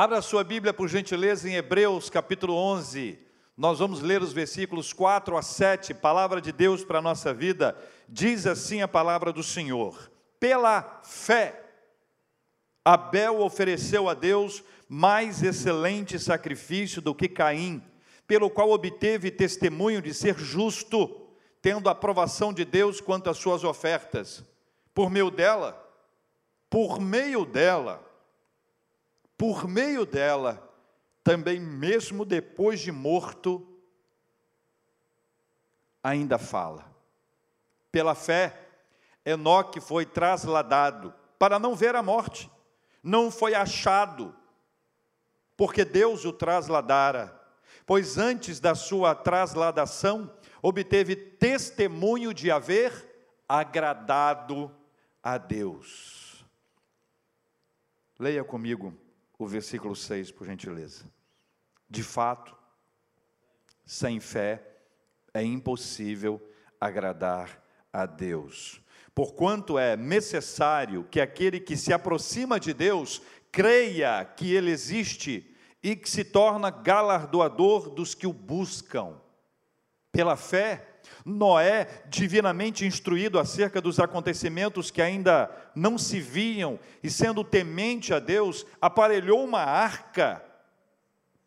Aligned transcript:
Abra 0.00 0.22
sua 0.22 0.44
Bíblia, 0.44 0.72
por 0.72 0.86
gentileza, 0.86 1.50
em 1.50 1.56
Hebreus 1.56 2.08
capítulo 2.08 2.54
11. 2.54 3.18
Nós 3.56 3.80
vamos 3.80 4.00
ler 4.00 4.22
os 4.22 4.32
versículos 4.32 4.92
4 4.92 5.36
a 5.36 5.42
7, 5.42 5.92
palavra 5.92 6.40
de 6.40 6.52
Deus 6.52 6.84
para 6.84 7.00
a 7.00 7.02
nossa 7.02 7.34
vida. 7.34 7.76
Diz 8.08 8.46
assim 8.46 8.80
a 8.80 8.86
palavra 8.86 9.32
do 9.32 9.42
Senhor: 9.42 10.08
Pela 10.38 11.00
fé, 11.02 11.64
Abel 12.84 13.40
ofereceu 13.40 14.08
a 14.08 14.14
Deus 14.14 14.62
mais 14.88 15.42
excelente 15.42 16.16
sacrifício 16.16 17.02
do 17.02 17.12
que 17.12 17.28
Caim, 17.28 17.82
pelo 18.24 18.48
qual 18.48 18.70
obteve 18.70 19.32
testemunho 19.32 20.00
de 20.00 20.14
ser 20.14 20.38
justo, 20.38 21.28
tendo 21.60 21.90
aprovação 21.90 22.52
de 22.52 22.64
Deus 22.64 23.00
quanto 23.00 23.28
às 23.28 23.36
suas 23.36 23.64
ofertas. 23.64 24.44
Por 24.94 25.10
meio 25.10 25.28
dela, 25.28 25.76
por 26.70 27.00
meio 27.00 27.44
dela, 27.44 28.07
por 29.38 29.68
meio 29.68 30.04
dela, 30.04 30.68
também 31.22 31.60
mesmo 31.60 32.24
depois 32.24 32.80
de 32.80 32.90
morto, 32.90 33.64
ainda 36.02 36.38
fala. 36.38 36.84
Pela 37.92 38.16
fé, 38.16 38.68
Enoque 39.24 39.80
foi 39.80 40.04
trasladado 40.04 41.14
para 41.38 41.58
não 41.60 41.76
ver 41.76 41.94
a 41.94 42.02
morte, 42.02 42.50
não 43.00 43.30
foi 43.30 43.54
achado, 43.54 44.34
porque 45.56 45.84
Deus 45.84 46.24
o 46.24 46.32
trasladara, 46.32 47.40
pois 47.86 48.18
antes 48.18 48.58
da 48.58 48.74
sua 48.74 49.14
trasladação, 49.14 50.36
obteve 50.60 51.14
testemunho 51.14 52.34
de 52.34 52.50
haver 52.50 53.38
agradado 53.48 54.74
a 55.22 55.38
Deus. 55.38 56.44
Leia 58.18 58.42
comigo 58.42 59.07
o 59.38 59.46
versículo 59.46 59.94
6, 59.94 60.32
por 60.32 60.46
gentileza. 60.46 61.04
De 61.88 62.02
fato, 62.02 62.56
sem 63.86 64.20
fé 64.20 64.62
é 65.32 65.42
impossível 65.42 66.42
agradar 66.80 67.62
a 67.92 68.04
Deus. 68.04 68.82
Porquanto 69.14 69.78
é 69.78 69.96
necessário 69.96 71.04
que 71.10 71.20
aquele 71.20 71.58
que 71.58 71.76
se 71.76 71.92
aproxima 71.92 72.60
de 72.60 72.74
Deus 72.74 73.22
creia 73.50 74.24
que 74.24 74.52
Ele 74.52 74.70
existe 74.70 75.54
e 75.82 75.96
que 75.96 76.10
se 76.10 76.24
torna 76.24 76.70
galardoador 76.70 77.90
dos 77.90 78.14
que 78.14 78.26
o 78.26 78.32
buscam. 78.32 79.20
Pela 80.12 80.36
fé, 80.36 80.97
Noé, 81.24 81.86
divinamente 82.08 82.86
instruído 82.86 83.38
acerca 83.38 83.80
dos 83.80 84.00
acontecimentos 84.00 84.90
que 84.90 85.02
ainda 85.02 85.50
não 85.74 85.98
se 85.98 86.20
viam, 86.20 86.78
e 87.02 87.10
sendo 87.10 87.44
temente 87.44 88.14
a 88.14 88.18
Deus, 88.18 88.66
aparelhou 88.80 89.44
uma 89.44 89.60
arca 89.60 90.42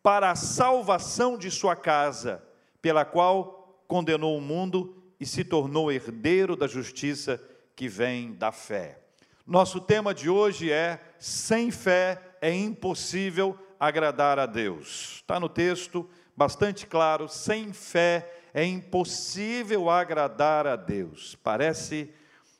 para 0.02 0.30
a 0.30 0.36
salvação 0.36 1.38
de 1.38 1.50
sua 1.50 1.76
casa, 1.76 2.42
pela 2.80 3.04
qual 3.04 3.84
condenou 3.86 4.36
o 4.36 4.40
mundo 4.40 5.02
e 5.20 5.26
se 5.26 5.44
tornou 5.44 5.92
herdeiro 5.92 6.56
da 6.56 6.66
justiça 6.66 7.40
que 7.76 7.88
vem 7.88 8.32
da 8.34 8.50
fé. 8.50 8.98
Nosso 9.46 9.80
tema 9.80 10.14
de 10.14 10.28
hoje 10.28 10.70
é: 10.70 11.00
sem 11.18 11.70
fé 11.70 12.20
é 12.40 12.52
impossível 12.52 13.58
agradar 13.78 14.38
a 14.38 14.46
Deus. 14.46 15.16
Está 15.16 15.38
no 15.38 15.48
texto, 15.48 16.08
bastante 16.36 16.86
claro: 16.86 17.28
sem 17.28 17.72
fé 17.72 18.28
é 18.28 18.41
impossível 18.54 19.88
agradar 19.88 20.66
a 20.66 20.76
Deus. 20.76 21.36
Parece 21.42 22.10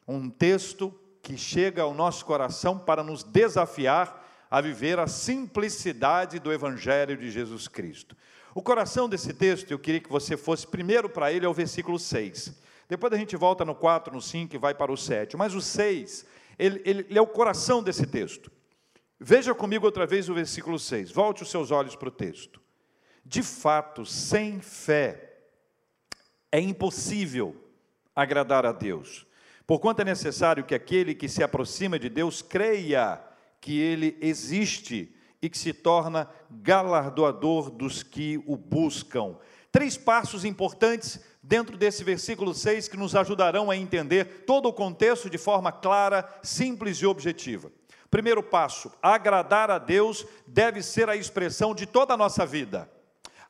um 0.08 0.30
texto 0.30 0.94
que 1.22 1.36
chega 1.36 1.82
ao 1.82 1.94
nosso 1.94 2.24
coração 2.24 2.78
para 2.78 3.02
nos 3.02 3.22
desafiar 3.22 4.20
a 4.50 4.60
viver 4.60 4.98
a 4.98 5.06
simplicidade 5.06 6.38
do 6.38 6.52
Evangelho 6.52 7.16
de 7.16 7.30
Jesus 7.30 7.68
Cristo. 7.68 8.16
O 8.54 8.60
coração 8.60 9.08
desse 9.08 9.32
texto, 9.32 9.70
eu 9.70 9.78
queria 9.78 10.00
que 10.00 10.10
você 10.10 10.36
fosse 10.36 10.66
primeiro 10.66 11.08
para 11.08 11.32
ele, 11.32 11.46
é 11.46 11.48
o 11.48 11.54
versículo 11.54 11.98
6. 11.98 12.60
Depois 12.88 13.12
a 13.12 13.16
gente 13.16 13.34
volta 13.34 13.64
no 13.64 13.74
4, 13.74 14.12
no 14.12 14.20
5 14.20 14.54
e 14.54 14.58
vai 14.58 14.74
para 14.74 14.92
o 14.92 14.96
7. 14.96 15.36
Mas 15.36 15.54
o 15.54 15.60
6, 15.60 16.26
ele, 16.58 16.82
ele, 16.84 17.06
ele 17.08 17.18
é 17.18 17.22
o 17.22 17.26
coração 17.26 17.82
desse 17.82 18.06
texto. 18.06 18.52
Veja 19.18 19.54
comigo 19.54 19.86
outra 19.86 20.06
vez 20.06 20.28
o 20.28 20.34
versículo 20.34 20.78
6. 20.78 21.10
Volte 21.10 21.42
os 21.42 21.50
seus 21.50 21.70
olhos 21.70 21.96
para 21.96 22.08
o 22.08 22.12
texto. 22.12 22.60
De 23.24 23.42
fato, 23.42 24.04
sem 24.04 24.60
fé, 24.60 25.31
é 26.52 26.60
impossível 26.60 27.56
agradar 28.14 28.66
a 28.66 28.72
Deus. 28.72 29.26
Porquanto 29.66 30.02
é 30.02 30.04
necessário 30.04 30.64
que 30.64 30.74
aquele 30.74 31.14
que 31.14 31.28
se 31.28 31.42
aproxima 31.42 31.98
de 31.98 32.10
Deus 32.10 32.42
creia 32.42 33.18
que 33.58 33.80
ele 33.80 34.18
existe 34.20 35.16
e 35.40 35.48
que 35.48 35.56
se 35.56 35.72
torna 35.72 36.28
galardoador 36.50 37.70
dos 37.70 38.02
que 38.02 38.42
o 38.46 38.56
buscam. 38.56 39.36
Três 39.70 39.96
passos 39.96 40.44
importantes 40.44 41.18
dentro 41.42 41.76
desse 41.76 42.04
versículo 42.04 42.52
6 42.52 42.88
que 42.88 42.96
nos 42.96 43.16
ajudarão 43.16 43.70
a 43.70 43.76
entender 43.76 44.44
todo 44.46 44.68
o 44.68 44.72
contexto 44.72 45.30
de 45.30 45.38
forma 45.38 45.72
clara, 45.72 46.28
simples 46.42 46.98
e 46.98 47.06
objetiva. 47.06 47.72
Primeiro 48.10 48.42
passo: 48.42 48.92
agradar 49.02 49.70
a 49.70 49.78
Deus 49.78 50.26
deve 50.46 50.82
ser 50.82 51.08
a 51.08 51.16
expressão 51.16 51.74
de 51.74 51.86
toda 51.86 52.12
a 52.12 52.16
nossa 52.16 52.44
vida. 52.44 52.90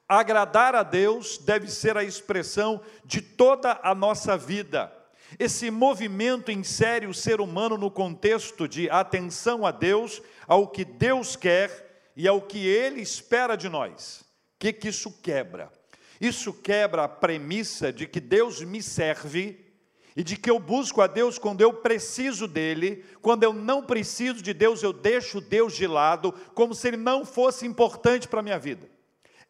Agradar 0.08 0.74
a 0.74 0.82
Deus 0.82 1.38
deve 1.38 1.68
ser 1.68 1.96
a 1.96 2.04
expressão 2.04 2.80
de 3.04 3.20
toda 3.20 3.80
a 3.82 3.94
nossa 3.94 4.36
vida. 4.36 4.92
Esse 5.38 5.70
movimento 5.70 6.50
insere 6.50 7.06
o 7.06 7.14
ser 7.14 7.40
humano 7.40 7.78
no 7.78 7.90
contexto 7.90 8.68
de 8.68 8.90
atenção 8.90 9.64
a 9.64 9.70
Deus, 9.70 10.20
ao 10.46 10.68
que 10.68 10.84
Deus 10.84 11.36
quer 11.36 12.10
e 12.14 12.28
ao 12.28 12.42
que 12.42 12.66
Ele 12.66 13.00
espera 13.00 13.56
de 13.56 13.68
nós. 13.68 14.20
O 14.20 14.24
que, 14.58 14.72
que 14.72 14.88
isso 14.88 15.10
quebra? 15.22 15.72
Isso 16.20 16.52
quebra 16.52 17.04
a 17.04 17.08
premissa 17.08 17.92
de 17.92 18.06
que 18.06 18.20
Deus 18.20 18.62
me 18.62 18.82
serve 18.82 19.72
e 20.14 20.22
de 20.22 20.36
que 20.36 20.50
eu 20.50 20.58
busco 20.58 21.00
a 21.00 21.06
Deus 21.06 21.38
quando 21.38 21.62
eu 21.62 21.72
preciso 21.72 22.46
dele, 22.46 23.04
quando 23.22 23.42
eu 23.42 23.52
não 23.52 23.82
preciso 23.82 24.42
de 24.42 24.52
Deus, 24.52 24.82
eu 24.82 24.92
deixo 24.92 25.40
Deus 25.40 25.74
de 25.74 25.86
lado, 25.86 26.32
como 26.54 26.74
se 26.74 26.88
ele 26.88 26.98
não 26.98 27.24
fosse 27.24 27.66
importante 27.66 28.28
para 28.28 28.40
a 28.40 28.42
minha 28.42 28.58
vida. 28.58 28.91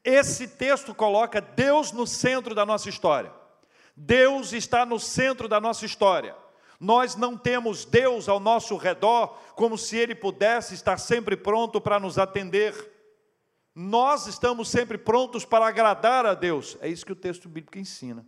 Esse 0.04 0.48
texto 0.48 0.94
coloca 0.94 1.40
Deus 1.40 1.92
no 1.92 2.06
centro 2.06 2.54
da 2.54 2.66
nossa 2.66 2.88
história. 2.88 3.32
Deus 3.96 4.52
está 4.52 4.84
no 4.84 4.98
centro 4.98 5.46
da 5.46 5.60
nossa 5.60 5.84
história. 5.84 6.34
Nós 6.80 7.14
não 7.14 7.36
temos 7.36 7.84
Deus 7.84 8.28
ao 8.28 8.40
nosso 8.40 8.76
redor 8.76 9.38
como 9.54 9.78
se 9.78 9.96
Ele 9.96 10.14
pudesse 10.14 10.74
estar 10.74 10.98
sempre 10.98 11.36
pronto 11.36 11.80
para 11.80 12.00
nos 12.00 12.18
atender. 12.18 12.74
Nós 13.74 14.26
estamos 14.26 14.68
sempre 14.68 14.98
prontos 14.98 15.44
para 15.44 15.66
agradar 15.66 16.26
a 16.26 16.34
Deus. 16.34 16.76
É 16.80 16.88
isso 16.88 17.06
que 17.06 17.12
o 17.12 17.16
texto 17.16 17.48
bíblico 17.48 17.78
ensina. 17.78 18.26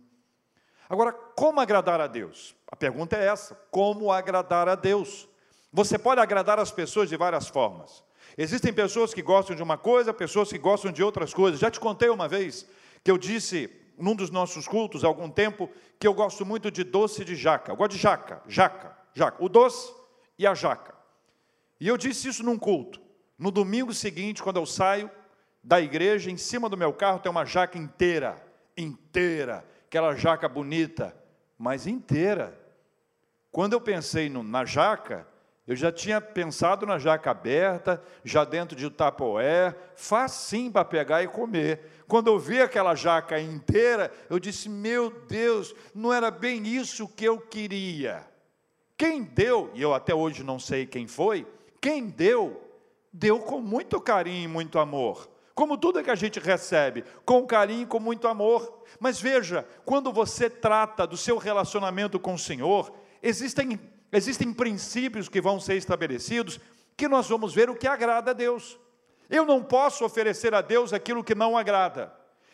Agora, 0.89 1.11
como 1.11 1.59
agradar 1.59 1.99
a 1.99 2.07
Deus? 2.07 2.55
A 2.67 2.75
pergunta 2.75 3.17
é 3.17 3.27
essa: 3.27 3.55
como 3.69 4.11
agradar 4.11 4.69
a 4.69 4.75
Deus? 4.75 5.27
Você 5.73 5.97
pode 5.97 6.21
agradar 6.21 6.57
as 6.57 6.71
pessoas 6.71 7.09
de 7.09 7.17
várias 7.17 7.49
formas. 7.49 8.03
Existem 8.37 8.73
pessoas 8.73 9.13
que 9.13 9.21
gostam 9.21 9.55
de 9.55 9.63
uma 9.63 9.77
coisa, 9.77 10.13
pessoas 10.13 10.49
que 10.49 10.57
gostam 10.57 10.91
de 10.91 11.01
outras 11.01 11.33
coisas. 11.33 11.59
Já 11.59 11.71
te 11.71 11.79
contei 11.79 12.09
uma 12.09 12.27
vez 12.27 12.67
que 13.03 13.09
eu 13.09 13.17
disse 13.17 13.69
num 13.97 14.15
dos 14.15 14.29
nossos 14.29 14.67
cultos 14.67 15.03
há 15.03 15.07
algum 15.07 15.29
tempo 15.29 15.69
que 15.97 16.07
eu 16.07 16.13
gosto 16.13 16.45
muito 16.45 16.69
de 16.69 16.83
doce 16.83 17.23
de 17.23 17.35
jaca. 17.35 17.71
Eu 17.71 17.75
gosto 17.77 17.91
de 17.91 17.97
jaca, 17.97 18.41
jaca, 18.47 18.97
jaca, 19.13 19.43
o 19.43 19.47
doce 19.47 19.93
e 20.37 20.45
a 20.45 20.53
jaca. 20.53 20.93
E 21.79 21.87
eu 21.87 21.97
disse 21.97 22.27
isso 22.27 22.43
num 22.43 22.57
culto. 22.57 22.99
No 23.37 23.51
domingo 23.51 23.93
seguinte, 23.93 24.43
quando 24.43 24.57
eu 24.57 24.65
saio 24.65 25.09
da 25.63 25.79
igreja, 25.79 26.29
em 26.29 26.37
cima 26.37 26.69
do 26.69 26.77
meu 26.77 26.93
carro 26.93 27.19
tem 27.19 27.31
uma 27.31 27.45
jaca 27.45 27.77
inteira, 27.77 28.41
inteira, 28.77 29.65
aquela 29.87 30.15
jaca 30.15 30.47
bonita, 30.47 31.15
mas 31.57 31.87
inteira. 31.87 32.57
Quando 33.51 33.73
eu 33.73 33.81
pensei 33.81 34.29
no, 34.29 34.43
na 34.43 34.65
jaca, 34.65 35.27
eu 35.67 35.75
já 35.75 35.91
tinha 35.91 36.21
pensado 36.21 36.85
na 36.85 36.99
jaca 36.99 37.31
aberta, 37.31 38.01
já 38.23 38.45
dentro 38.45 38.75
de 38.75 38.87
tapoé, 38.89 39.75
facinho 39.95 40.71
para 40.71 40.85
pegar 40.85 41.23
e 41.23 41.27
comer. 41.27 42.03
Quando 42.07 42.27
eu 42.27 42.37
vi 42.37 42.61
aquela 42.61 42.93
jaca 42.93 43.39
inteira, 43.39 44.11
eu 44.29 44.37
disse: 44.37 44.69
Meu 44.69 45.09
Deus, 45.27 45.73
não 45.93 46.13
era 46.13 46.29
bem 46.29 46.67
isso 46.67 47.07
que 47.07 47.25
eu 47.25 47.39
queria. 47.39 48.23
Quem 48.95 49.23
deu, 49.23 49.71
e 49.73 49.81
eu 49.81 49.93
até 49.93 50.13
hoje 50.13 50.43
não 50.43 50.59
sei 50.59 50.85
quem 50.85 51.07
foi, 51.07 51.47
quem 51.81 52.07
deu, 52.07 52.61
deu 53.11 53.39
com 53.39 53.59
muito 53.59 53.99
carinho 53.99 54.45
e 54.45 54.47
muito 54.47 54.77
amor. 54.77 55.27
Como 55.55 55.77
tudo 55.77 56.03
que 56.03 56.11
a 56.11 56.15
gente 56.15 56.39
recebe, 56.39 57.03
com 57.25 57.45
carinho 57.47 57.83
e 57.83 57.87
com 57.87 57.99
muito 57.99 58.27
amor. 58.27 58.83
Mas 58.99 59.19
veja, 59.19 59.67
quando 59.83 60.13
você 60.13 60.47
trata 60.47 61.07
do 61.07 61.17
seu 61.17 61.37
relacionamento 61.37 62.19
com 62.19 62.35
o 62.35 62.39
Senhor, 62.39 62.93
existem 63.23 63.79
Existem 64.15 64.53
princípios 64.53 65.29
que 65.29 65.41
vão 65.41 65.59
ser 65.59 65.75
estabelecidos 65.75 66.59
que 66.97 67.07
nós 67.07 67.27
vamos 67.27 67.53
ver 67.53 67.69
o 67.69 67.75
que 67.75 67.87
agrada 67.87 68.31
a 68.31 68.33
Deus. 68.33 68.79
Eu 69.29 69.45
não 69.45 69.63
posso 69.63 70.05
oferecer 70.05 70.53
a 70.53 70.61
Deus 70.61 70.93
aquilo 70.93 71.23
que 71.23 71.35
não 71.35 71.57
agrada. 71.57 72.13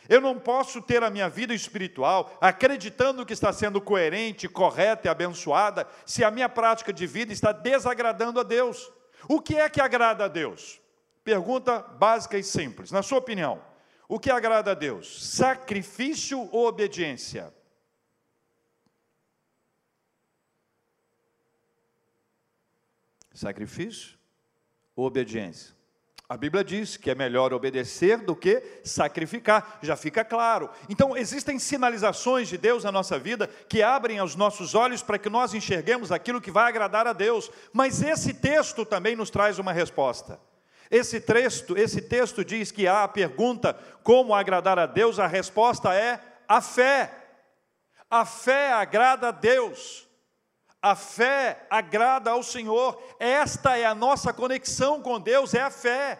Eu 0.09 0.19
não 0.19 0.39
posso 0.39 0.81
ter 0.81 1.03
a 1.03 1.09
minha 1.09 1.29
vida 1.29 1.53
espiritual 1.53 2.35
acreditando 2.41 3.25
que 3.25 3.33
está 3.33 3.53
sendo 3.53 3.79
coerente, 3.79 4.49
correta 4.49 5.07
e 5.07 5.09
abençoada, 5.09 5.87
se 6.05 6.23
a 6.23 6.31
minha 6.31 6.49
prática 6.49 6.91
de 6.91 7.05
vida 7.05 7.31
está 7.31 7.51
desagradando 7.51 8.39
a 8.39 8.43
Deus. 8.43 8.91
O 9.27 9.39
que 9.39 9.55
é 9.55 9.69
que 9.69 9.79
agrada 9.79 10.25
a 10.25 10.27
Deus? 10.27 10.81
pergunta 11.23 11.79
básica 11.79 12.37
e 12.37 12.43
simples. 12.43 12.91
Na 12.91 13.03
sua 13.03 13.19
opinião, 13.19 13.61
o 14.07 14.19
que 14.19 14.29
agrada 14.29 14.71
a 14.71 14.75
Deus? 14.75 15.29
Sacrifício 15.29 16.49
ou 16.51 16.67
obediência? 16.67 17.53
Sacrifício 23.41 24.19
ou 24.95 25.07
obediência? 25.07 25.73
A 26.29 26.37
Bíblia 26.37 26.63
diz 26.63 26.95
que 26.95 27.09
é 27.09 27.15
melhor 27.15 27.51
obedecer 27.53 28.19
do 28.19 28.35
que 28.35 28.63
sacrificar, 28.85 29.79
já 29.81 29.97
fica 29.97 30.23
claro. 30.23 30.69
Então, 30.87 31.17
existem 31.17 31.59
sinalizações 31.59 32.47
de 32.47 32.57
Deus 32.57 32.83
na 32.83 32.91
nossa 32.91 33.19
vida 33.19 33.47
que 33.67 33.81
abrem 33.81 34.21
os 34.21 34.35
nossos 34.35 34.75
olhos 34.75 35.01
para 35.01 35.17
que 35.17 35.29
nós 35.29 35.53
enxerguemos 35.53 36.11
aquilo 36.11 36.39
que 36.39 36.51
vai 36.51 36.69
agradar 36.69 37.07
a 37.07 37.13
Deus. 37.13 37.51
Mas 37.73 38.01
esse 38.01 38.33
texto 38.33 38.85
também 38.85 39.15
nos 39.15 39.29
traz 39.29 39.59
uma 39.59 39.73
resposta. 39.73 40.39
Esse 40.89 41.19
texto, 41.19 41.75
esse 41.75 41.99
texto 41.99 42.45
diz 42.45 42.71
que 42.71 42.87
há 42.87 43.03
a 43.03 43.07
pergunta 43.07 43.73
como 44.03 44.35
agradar 44.35 44.77
a 44.77 44.85
Deus, 44.85 45.19
a 45.19 45.25
resposta 45.27 45.93
é 45.93 46.21
a 46.47 46.61
fé. 46.61 47.11
A 48.09 48.23
fé 48.23 48.71
agrada 48.71 49.29
a 49.29 49.31
Deus. 49.31 50.07
A 50.81 50.95
fé 50.95 51.67
agrada 51.69 52.31
ao 52.31 52.41
Senhor, 52.41 52.99
esta 53.19 53.77
é 53.77 53.85
a 53.85 53.93
nossa 53.93 54.33
conexão 54.33 55.01
com 55.01 55.19
Deus, 55.19 55.53
é 55.53 55.61
a 55.61 55.69
fé. 55.69 56.19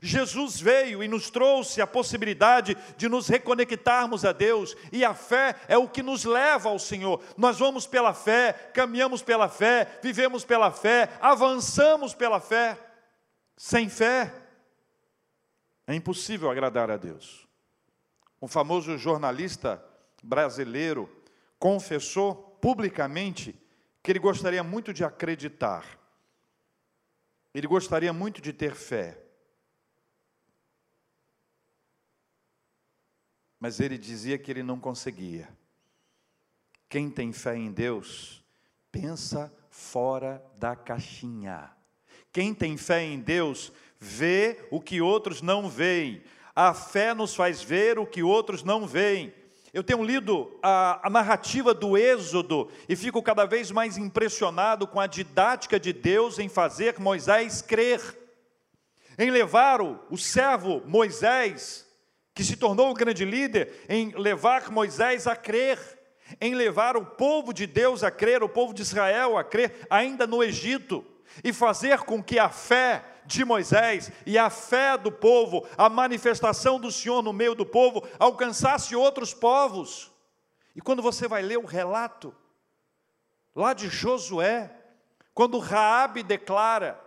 Jesus 0.00 0.58
veio 0.58 1.02
e 1.02 1.08
nos 1.08 1.30
trouxe 1.30 1.80
a 1.80 1.86
possibilidade 1.86 2.76
de 2.96 3.08
nos 3.08 3.28
reconectarmos 3.28 4.24
a 4.24 4.32
Deus, 4.32 4.74
e 4.90 5.04
a 5.04 5.12
fé 5.12 5.54
é 5.68 5.76
o 5.76 5.88
que 5.88 6.02
nos 6.02 6.24
leva 6.24 6.70
ao 6.70 6.78
Senhor. 6.78 7.22
Nós 7.36 7.58
vamos 7.58 7.86
pela 7.86 8.14
fé, 8.14 8.52
caminhamos 8.72 9.22
pela 9.22 9.48
fé, 9.48 9.98
vivemos 10.02 10.44
pela 10.44 10.72
fé, 10.72 11.10
avançamos 11.20 12.14
pela 12.14 12.40
fé. 12.40 12.78
Sem 13.56 13.88
fé, 13.88 14.32
é 15.86 15.94
impossível 15.94 16.50
agradar 16.50 16.90
a 16.90 16.96
Deus. 16.96 17.46
Um 18.40 18.48
famoso 18.48 18.96
jornalista 18.96 19.84
brasileiro 20.22 21.08
confessou 21.58 22.34
publicamente 22.60 23.61
que 24.02 24.10
ele 24.10 24.18
gostaria 24.18 24.62
muito 24.62 24.92
de 24.92 25.04
acreditar, 25.04 25.98
ele 27.54 27.66
gostaria 27.66 28.12
muito 28.12 28.40
de 28.40 28.52
ter 28.52 28.74
fé, 28.74 29.22
mas 33.60 33.78
ele 33.78 33.96
dizia 33.96 34.38
que 34.38 34.50
ele 34.50 34.62
não 34.62 34.80
conseguia. 34.80 35.48
Quem 36.88 37.08
tem 37.08 37.32
fé 37.32 37.56
em 37.56 37.70
Deus, 37.70 38.44
pensa 38.90 39.54
fora 39.70 40.44
da 40.56 40.74
caixinha. 40.74 41.70
Quem 42.32 42.52
tem 42.52 42.76
fé 42.76 43.02
em 43.02 43.20
Deus, 43.20 43.72
vê 43.98 44.66
o 44.70 44.80
que 44.80 45.00
outros 45.00 45.40
não 45.40 45.68
veem. 45.68 46.24
A 46.54 46.74
fé 46.74 47.14
nos 47.14 47.34
faz 47.34 47.62
ver 47.62 47.98
o 47.98 48.06
que 48.06 48.22
outros 48.22 48.62
não 48.62 48.86
veem. 48.86 49.32
Eu 49.72 49.82
tenho 49.82 50.04
lido 50.04 50.58
a, 50.62 51.06
a, 51.06 51.08
narrativa 51.08 51.72
do 51.72 51.96
Êxodo 51.96 52.68
e 52.86 52.94
fico 52.94 53.22
cada 53.22 53.46
vez 53.46 53.70
mais 53.70 53.96
impressionado 53.96 54.86
com 54.86 55.00
a 55.00 55.06
didática 55.06 55.80
de 55.80 55.94
Deus 55.94 56.38
em 56.38 56.46
fazer 56.46 57.00
Moisés 57.00 57.62
crer, 57.62 58.00
em 59.18 59.30
levar 59.30 59.80
o, 59.80 59.98
o 60.10 60.18
servo 60.18 60.82
Moisés, 60.84 61.86
que 62.34 62.44
se 62.44 62.54
tornou 62.54 62.90
o 62.90 62.94
grande 62.94 63.24
líder, 63.24 63.86
em 63.88 64.10
levar 64.10 64.70
Moisés 64.70 65.26
a 65.26 65.34
crer, 65.34 65.78
em 66.38 66.54
levar 66.54 66.94
o 66.94 67.06
povo 67.06 67.50
de 67.50 67.66
Deus 67.66 68.04
a 68.04 68.10
crer, 68.10 68.42
o 68.42 68.50
povo 68.50 68.74
de 68.74 68.82
Israel 68.82 69.38
a 69.38 69.44
crer, 69.44 69.86
ainda 69.88 70.26
no 70.26 70.44
Egito, 70.44 71.02
e 71.42 71.50
fazer 71.50 72.00
com 72.00 72.22
que 72.22 72.38
a 72.38 72.50
fé 72.50 73.02
de 73.24 73.44
Moisés 73.44 74.10
e 74.26 74.38
a 74.38 74.50
fé 74.50 74.96
do 74.96 75.10
povo, 75.10 75.66
a 75.76 75.88
manifestação 75.88 76.78
do 76.78 76.90
Senhor 76.90 77.22
no 77.22 77.32
meio 77.32 77.54
do 77.54 77.64
povo, 77.64 78.06
alcançasse 78.18 78.94
outros 78.94 79.32
povos. 79.34 80.10
E 80.74 80.80
quando 80.80 81.02
você 81.02 81.28
vai 81.28 81.42
ler 81.42 81.58
o 81.58 81.66
relato 81.66 82.34
lá 83.54 83.72
de 83.72 83.88
Josué, 83.88 84.70
quando 85.34 85.58
Raabe 85.58 86.22
declara 86.22 87.01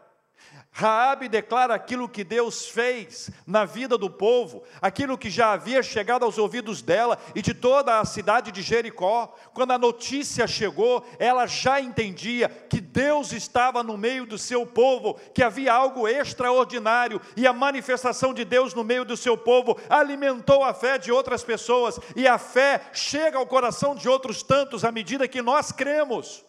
Raabe 0.77 1.29
declara 1.29 1.73
aquilo 1.73 2.09
que 2.09 2.21
Deus 2.21 2.67
fez 2.67 3.29
na 3.47 3.63
vida 3.63 3.97
do 3.97 4.09
povo, 4.09 4.61
aquilo 4.81 5.17
que 5.17 5.29
já 5.29 5.53
havia 5.53 5.81
chegado 5.81 6.25
aos 6.25 6.37
ouvidos 6.37 6.81
dela 6.81 7.17
e 7.33 7.41
de 7.41 7.53
toda 7.53 7.97
a 7.97 8.03
cidade 8.03 8.51
de 8.51 8.61
Jericó. 8.61 9.33
Quando 9.53 9.71
a 9.71 9.77
notícia 9.77 10.45
chegou, 10.45 11.05
ela 11.17 11.47
já 11.47 11.79
entendia 11.79 12.49
que 12.49 12.81
Deus 12.81 13.31
estava 13.31 13.81
no 13.83 13.97
meio 13.97 14.25
do 14.25 14.37
seu 14.37 14.65
povo, 14.65 15.17
que 15.33 15.41
havia 15.41 15.71
algo 15.71 16.09
extraordinário 16.09 17.21
e 17.37 17.47
a 17.47 17.53
manifestação 17.53 18.33
de 18.33 18.43
Deus 18.43 18.73
no 18.73 18.83
meio 18.83 19.05
do 19.05 19.15
seu 19.15 19.37
povo 19.37 19.79
alimentou 19.89 20.61
a 20.61 20.73
fé 20.73 20.97
de 20.97 21.09
outras 21.09 21.41
pessoas 21.41 21.97
e 22.17 22.27
a 22.27 22.37
fé 22.37 22.81
chega 22.91 23.37
ao 23.37 23.47
coração 23.47 23.95
de 23.95 24.09
outros 24.09 24.43
tantos 24.43 24.83
à 24.83 24.91
medida 24.91 25.25
que 25.25 25.41
nós 25.41 25.71
cremos. 25.71 26.43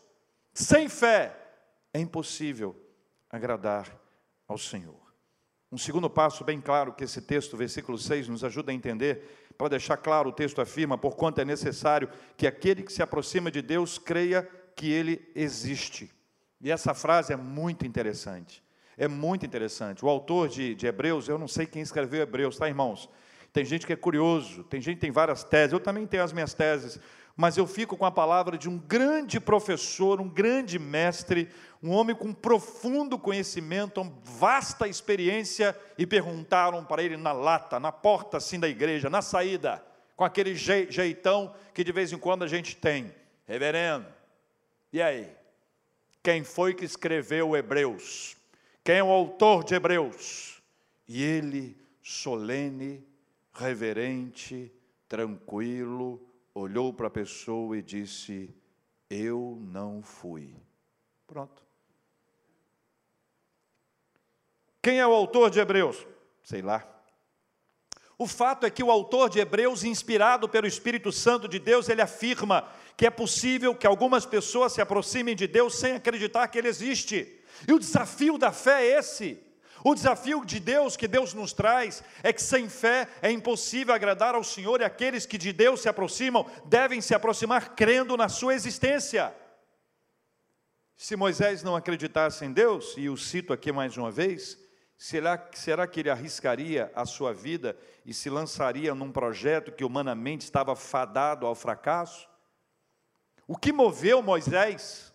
Sem 0.52 0.88
fé 0.88 1.32
é 1.94 2.00
impossível 2.00 2.85
agradar 3.36 3.88
ao 4.48 4.58
Senhor. 4.58 5.06
Um 5.70 5.78
segundo 5.78 6.08
passo 6.08 6.44
bem 6.44 6.60
claro 6.60 6.92
que 6.92 7.04
esse 7.04 7.20
texto, 7.20 7.56
versículo 7.56 7.98
6, 7.98 8.28
nos 8.28 8.44
ajuda 8.44 8.70
a 8.70 8.74
entender, 8.74 9.52
para 9.58 9.68
deixar 9.68 9.96
claro, 9.96 10.28
o 10.28 10.32
texto 10.32 10.60
afirma, 10.60 10.96
por 10.96 11.16
quanto 11.16 11.40
é 11.40 11.44
necessário 11.44 12.08
que 12.36 12.46
aquele 12.46 12.82
que 12.82 12.92
se 12.92 13.02
aproxima 13.02 13.50
de 13.50 13.60
Deus 13.60 13.98
creia 13.98 14.48
que 14.76 14.90
Ele 14.90 15.28
existe. 15.34 16.10
E 16.60 16.70
essa 16.70 16.94
frase 16.94 17.32
é 17.32 17.36
muito 17.36 17.86
interessante, 17.86 18.62
é 18.96 19.08
muito 19.08 19.44
interessante. 19.44 20.04
O 20.04 20.08
autor 20.08 20.48
de, 20.48 20.74
de 20.74 20.86
Hebreus, 20.86 21.28
eu 21.28 21.38
não 21.38 21.48
sei 21.48 21.66
quem 21.66 21.82
escreveu 21.82 22.22
Hebreus, 22.22 22.56
tá 22.56 22.68
irmãos? 22.68 23.08
Tem 23.52 23.64
gente 23.64 23.86
que 23.86 23.92
é 23.92 23.96
curioso, 23.96 24.64
tem 24.64 24.80
gente 24.80 24.96
que 24.96 25.00
tem 25.00 25.10
várias 25.10 25.42
teses, 25.42 25.72
eu 25.72 25.80
também 25.80 26.06
tenho 26.06 26.22
as 26.22 26.32
minhas 26.32 26.54
teses, 26.54 27.00
mas 27.36 27.58
eu 27.58 27.66
fico 27.66 27.96
com 27.96 28.06
a 28.06 28.10
palavra 28.10 28.56
de 28.56 28.68
um 28.68 28.78
grande 28.78 29.38
professor, 29.38 30.20
um 30.20 30.28
grande 30.28 30.78
mestre, 30.78 31.50
um 31.82 31.90
homem 31.90 32.16
com 32.16 32.32
profundo 32.32 33.18
conhecimento, 33.18 34.00
uma 34.00 34.12
vasta 34.24 34.88
experiência, 34.88 35.78
e 35.98 36.06
perguntaram 36.06 36.82
para 36.82 37.02
ele 37.02 37.16
na 37.16 37.32
lata, 37.32 37.78
na 37.78 37.92
porta 37.92 38.38
assim 38.38 38.58
da 38.58 38.68
igreja, 38.68 39.10
na 39.10 39.20
saída, 39.20 39.84
com 40.16 40.24
aquele 40.24 40.54
jeitão 40.54 41.54
que 41.74 41.84
de 41.84 41.92
vez 41.92 42.10
em 42.10 42.18
quando 42.18 42.42
a 42.42 42.48
gente 42.48 42.74
tem, 42.74 43.14
reverendo, 43.46 44.06
e 44.90 45.02
aí? 45.02 45.30
Quem 46.22 46.42
foi 46.42 46.74
que 46.74 46.84
escreveu 46.84 47.54
Hebreus? 47.54 48.34
Quem 48.82 48.96
é 48.96 49.04
o 49.04 49.10
autor 49.10 49.62
de 49.62 49.74
Hebreus? 49.74 50.62
E 51.06 51.22
ele, 51.22 51.76
solene, 52.02 53.06
reverente, 53.52 54.72
tranquilo, 55.06 56.20
olhou 56.56 56.92
para 56.92 57.08
a 57.08 57.10
pessoa 57.10 57.76
e 57.76 57.82
disse: 57.82 58.54
Eu 59.10 59.58
não 59.60 60.02
fui. 60.02 60.54
Pronto. 61.26 61.62
Quem 64.82 64.98
é 64.98 65.06
o 65.06 65.12
autor 65.12 65.50
de 65.50 65.58
Hebreus? 65.58 66.06
Sei 66.42 66.62
lá. 66.62 66.92
O 68.18 68.26
fato 68.26 68.64
é 68.64 68.70
que 68.70 68.82
o 68.82 68.90
autor 68.90 69.28
de 69.28 69.38
Hebreus, 69.38 69.84
inspirado 69.84 70.48
pelo 70.48 70.66
Espírito 70.66 71.12
Santo 71.12 71.46
de 71.46 71.58
Deus, 71.58 71.88
ele 71.88 72.00
afirma 72.00 72.66
que 72.96 73.04
é 73.04 73.10
possível 73.10 73.74
que 73.74 73.86
algumas 73.86 74.24
pessoas 74.24 74.72
se 74.72 74.80
aproximem 74.80 75.36
de 75.36 75.46
Deus 75.46 75.78
sem 75.78 75.92
acreditar 75.92 76.48
que 76.48 76.56
Ele 76.56 76.68
existe. 76.68 77.38
E 77.68 77.72
o 77.72 77.78
desafio 77.78 78.38
da 78.38 78.52
fé 78.52 78.86
é 78.86 78.98
esse. 78.98 79.45
O 79.84 79.94
desafio 79.94 80.44
de 80.44 80.58
Deus 80.58 80.96
que 80.96 81.06
Deus 81.06 81.34
nos 81.34 81.52
traz 81.52 82.02
é 82.22 82.32
que 82.32 82.42
sem 82.42 82.68
fé 82.68 83.08
é 83.20 83.30
impossível 83.30 83.94
agradar 83.94 84.34
ao 84.34 84.42
Senhor 84.42 84.80
e 84.80 84.84
aqueles 84.84 85.26
que 85.26 85.38
de 85.38 85.52
Deus 85.52 85.82
se 85.82 85.88
aproximam 85.88 86.46
devem 86.64 87.00
se 87.00 87.14
aproximar 87.14 87.74
crendo 87.74 88.16
na 88.16 88.28
sua 88.28 88.54
existência. 88.54 89.34
Se 90.96 91.14
Moisés 91.14 91.62
não 91.62 91.76
acreditasse 91.76 92.44
em 92.44 92.52
Deus, 92.52 92.94
e 92.96 93.08
o 93.10 93.16
cito 93.16 93.52
aqui 93.52 93.70
mais 93.70 93.96
uma 93.98 94.10
vez, 94.10 94.58
será, 94.96 95.50
será 95.52 95.86
que 95.86 96.00
ele 96.00 96.10
arriscaria 96.10 96.90
a 96.94 97.04
sua 97.04 97.34
vida 97.34 97.76
e 98.04 98.14
se 98.14 98.30
lançaria 98.30 98.94
num 98.94 99.12
projeto 99.12 99.72
que 99.72 99.84
humanamente 99.84 100.44
estava 100.44 100.74
fadado 100.74 101.46
ao 101.46 101.54
fracasso? 101.54 102.26
O 103.46 103.56
que 103.56 103.72
moveu 103.72 104.22
Moisés 104.22 105.12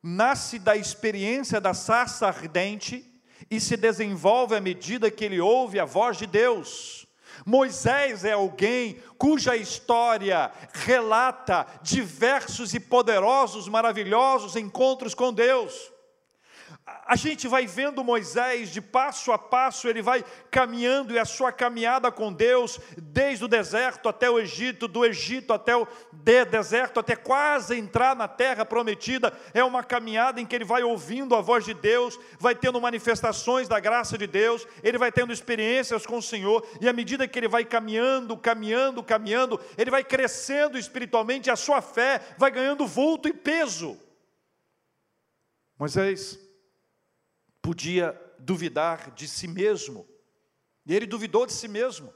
nasce 0.00 0.58
da 0.58 0.76
experiência 0.76 1.60
da 1.60 1.74
sarça 1.74 2.26
ardente 2.26 3.13
e 3.50 3.60
se 3.60 3.76
desenvolve 3.76 4.54
à 4.54 4.60
medida 4.60 5.10
que 5.10 5.24
ele 5.24 5.40
ouve 5.40 5.78
a 5.78 5.84
voz 5.84 6.16
de 6.16 6.26
Deus. 6.26 7.06
Moisés 7.44 8.24
é 8.24 8.32
alguém 8.32 8.98
cuja 9.18 9.56
história 9.56 10.50
relata 10.72 11.66
diversos 11.82 12.74
e 12.74 12.80
poderosos, 12.80 13.68
maravilhosos 13.68 14.56
encontros 14.56 15.14
com 15.14 15.32
Deus. 15.32 15.93
A 16.86 17.16
gente 17.16 17.48
vai 17.48 17.66
vendo 17.66 18.04
Moisés 18.04 18.70
de 18.70 18.80
passo 18.80 19.32
a 19.32 19.38
passo, 19.38 19.88
ele 19.88 20.02
vai 20.02 20.22
caminhando 20.50 21.14
e 21.14 21.18
a 21.18 21.24
sua 21.24 21.50
caminhada 21.50 22.12
com 22.12 22.30
Deus, 22.30 22.78
desde 22.98 23.44
o 23.44 23.48
deserto 23.48 24.06
até 24.06 24.28
o 24.28 24.38
Egito, 24.38 24.86
do 24.86 25.04
Egito 25.04 25.54
até 25.54 25.74
o 25.74 25.86
de 26.12 26.44
deserto, 26.44 27.00
até 27.00 27.16
quase 27.16 27.78
entrar 27.78 28.14
na 28.14 28.28
terra 28.28 28.66
prometida, 28.66 29.32
é 29.54 29.64
uma 29.64 29.82
caminhada 29.82 30.40
em 30.40 30.46
que 30.46 30.54
ele 30.54 30.64
vai 30.64 30.82
ouvindo 30.82 31.34
a 31.34 31.40
voz 31.40 31.64
de 31.64 31.72
Deus, 31.72 32.18
vai 32.38 32.54
tendo 32.54 32.80
manifestações 32.80 33.66
da 33.66 33.80
graça 33.80 34.18
de 34.18 34.26
Deus, 34.26 34.66
ele 34.82 34.98
vai 34.98 35.10
tendo 35.10 35.32
experiências 35.32 36.04
com 36.04 36.18
o 36.18 36.22
Senhor, 36.22 36.66
e 36.82 36.88
à 36.88 36.92
medida 36.92 37.26
que 37.26 37.38
ele 37.38 37.48
vai 37.48 37.64
caminhando, 37.64 38.36
caminhando, 38.36 39.02
caminhando, 39.02 39.58
ele 39.78 39.90
vai 39.90 40.04
crescendo 40.04 40.76
espiritualmente, 40.76 41.50
a 41.50 41.56
sua 41.56 41.80
fé 41.80 42.20
vai 42.36 42.50
ganhando 42.50 42.86
vulto 42.86 43.26
e 43.26 43.32
peso. 43.32 43.98
Moisés 45.78 46.43
podia 47.64 48.20
duvidar 48.38 49.10
de 49.12 49.26
si 49.26 49.48
mesmo. 49.48 50.06
E 50.84 50.94
ele 50.94 51.06
duvidou 51.06 51.46
de 51.46 51.52
si 51.54 51.66
mesmo. 51.66 52.12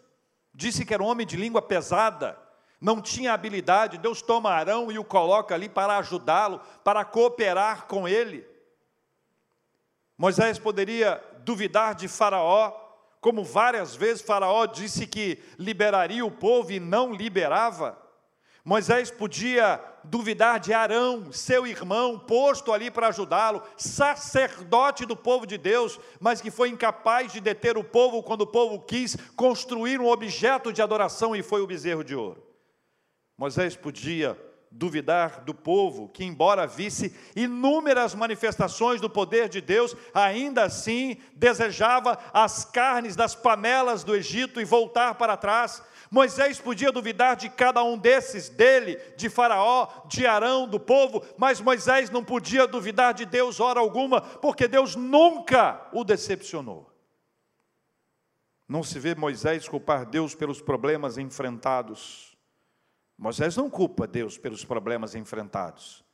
Disse 0.52 0.84
que 0.84 0.92
era 0.92 1.02
um 1.02 1.06
homem 1.06 1.26
de 1.26 1.38
língua 1.38 1.62
pesada, 1.62 2.38
não 2.78 3.00
tinha 3.00 3.32
habilidade. 3.32 3.96
Deus 3.96 4.20
toma 4.20 4.50
Arão 4.50 4.92
e 4.92 4.98
o 4.98 5.04
coloca 5.04 5.54
ali 5.54 5.66
para 5.66 5.96
ajudá-lo, 5.96 6.60
para 6.84 7.02
cooperar 7.02 7.86
com 7.86 8.06
ele. 8.06 8.46
Moisés 10.18 10.58
poderia 10.58 11.18
duvidar 11.38 11.94
de 11.94 12.08
Faraó, 12.08 12.70
como 13.18 13.42
várias 13.42 13.96
vezes 13.96 14.20
Faraó 14.20 14.66
disse 14.66 15.06
que 15.06 15.42
liberaria 15.58 16.26
o 16.26 16.30
povo 16.30 16.72
e 16.72 16.78
não 16.78 17.10
liberava. 17.10 17.98
Moisés 18.62 19.10
podia 19.10 19.82
duvidar 20.10 20.58
de 20.58 20.72
Arão, 20.72 21.32
seu 21.32 21.66
irmão, 21.66 22.18
posto 22.18 22.72
ali 22.72 22.90
para 22.90 23.08
ajudá-lo, 23.08 23.62
sacerdote 23.76 25.04
do 25.04 25.16
povo 25.16 25.46
de 25.46 25.58
Deus, 25.58 26.00
mas 26.18 26.40
que 26.40 26.50
foi 26.50 26.70
incapaz 26.70 27.32
de 27.32 27.40
deter 27.40 27.76
o 27.76 27.84
povo 27.84 28.22
quando 28.22 28.42
o 28.42 28.46
povo 28.46 28.80
quis 28.80 29.16
construir 29.36 30.00
um 30.00 30.06
objeto 30.08 30.72
de 30.72 30.82
adoração 30.82 31.36
e 31.36 31.42
foi 31.42 31.60
o 31.60 31.66
bezerro 31.66 32.02
de 32.02 32.14
ouro. 32.14 32.42
Moisés 33.36 33.76
podia 33.76 34.36
duvidar 34.70 35.44
do 35.44 35.54
povo, 35.54 36.08
que, 36.08 36.24
embora 36.24 36.66
visse 36.66 37.14
inúmeras 37.34 38.14
manifestações 38.14 39.00
do 39.00 39.08
poder 39.08 39.48
de 39.48 39.60
Deus, 39.60 39.96
ainda 40.12 40.64
assim 40.64 41.16
desejava 41.34 42.18
as 42.32 42.64
carnes 42.64 43.16
das 43.16 43.34
panelas 43.34 44.04
do 44.04 44.14
Egito 44.14 44.60
e 44.60 44.64
voltar 44.64 45.14
para 45.14 45.36
trás, 45.36 45.82
Moisés 46.10 46.60
podia 46.60 46.90
duvidar 46.90 47.36
de 47.36 47.48
cada 47.48 47.82
um 47.82 47.98
desses, 47.98 48.48
dele, 48.48 48.96
de 49.16 49.28
Faraó, 49.28 49.88
de 50.08 50.26
Arão, 50.26 50.66
do 50.66 50.80
povo, 50.80 51.22
mas 51.36 51.60
Moisés 51.60 52.10
não 52.10 52.24
podia 52.24 52.66
duvidar 52.66 53.12
de 53.14 53.24
Deus 53.24 53.60
hora 53.60 53.80
alguma, 53.80 54.20
porque 54.20 54.66
Deus 54.66 54.96
nunca 54.96 55.88
o 55.92 56.04
decepcionou. 56.04 56.90
Não 58.68 58.82
se 58.82 58.98
vê 58.98 59.14
Moisés 59.14 59.68
culpar 59.68 60.04
Deus 60.04 60.34
pelos 60.34 60.60
problemas 60.60 61.16
enfrentados. 61.16 62.36
Moisés 63.16 63.56
não 63.56 63.70
culpa 63.70 64.06
Deus 64.06 64.36
pelos 64.36 64.64
problemas 64.64 65.14
enfrentados. 65.14 66.04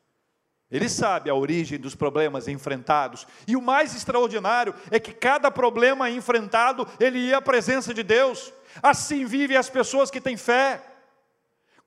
Ele 0.70 0.88
sabe 0.88 1.30
a 1.30 1.34
origem 1.34 1.78
dos 1.78 1.94
problemas 1.94 2.48
enfrentados. 2.48 3.26
E 3.46 3.54
o 3.54 3.62
mais 3.62 3.94
extraordinário 3.94 4.74
é 4.90 4.98
que 4.98 5.12
cada 5.12 5.50
problema 5.50 6.10
enfrentado, 6.10 6.86
ele 6.98 7.18
ia 7.18 7.38
à 7.38 7.42
presença 7.42 7.92
de 7.92 8.02
Deus. 8.02 8.52
Assim 8.82 9.24
vivem 9.24 9.56
as 9.56 9.68
pessoas 9.68 10.10
que 10.10 10.20
têm 10.20 10.36
fé. 10.36 10.82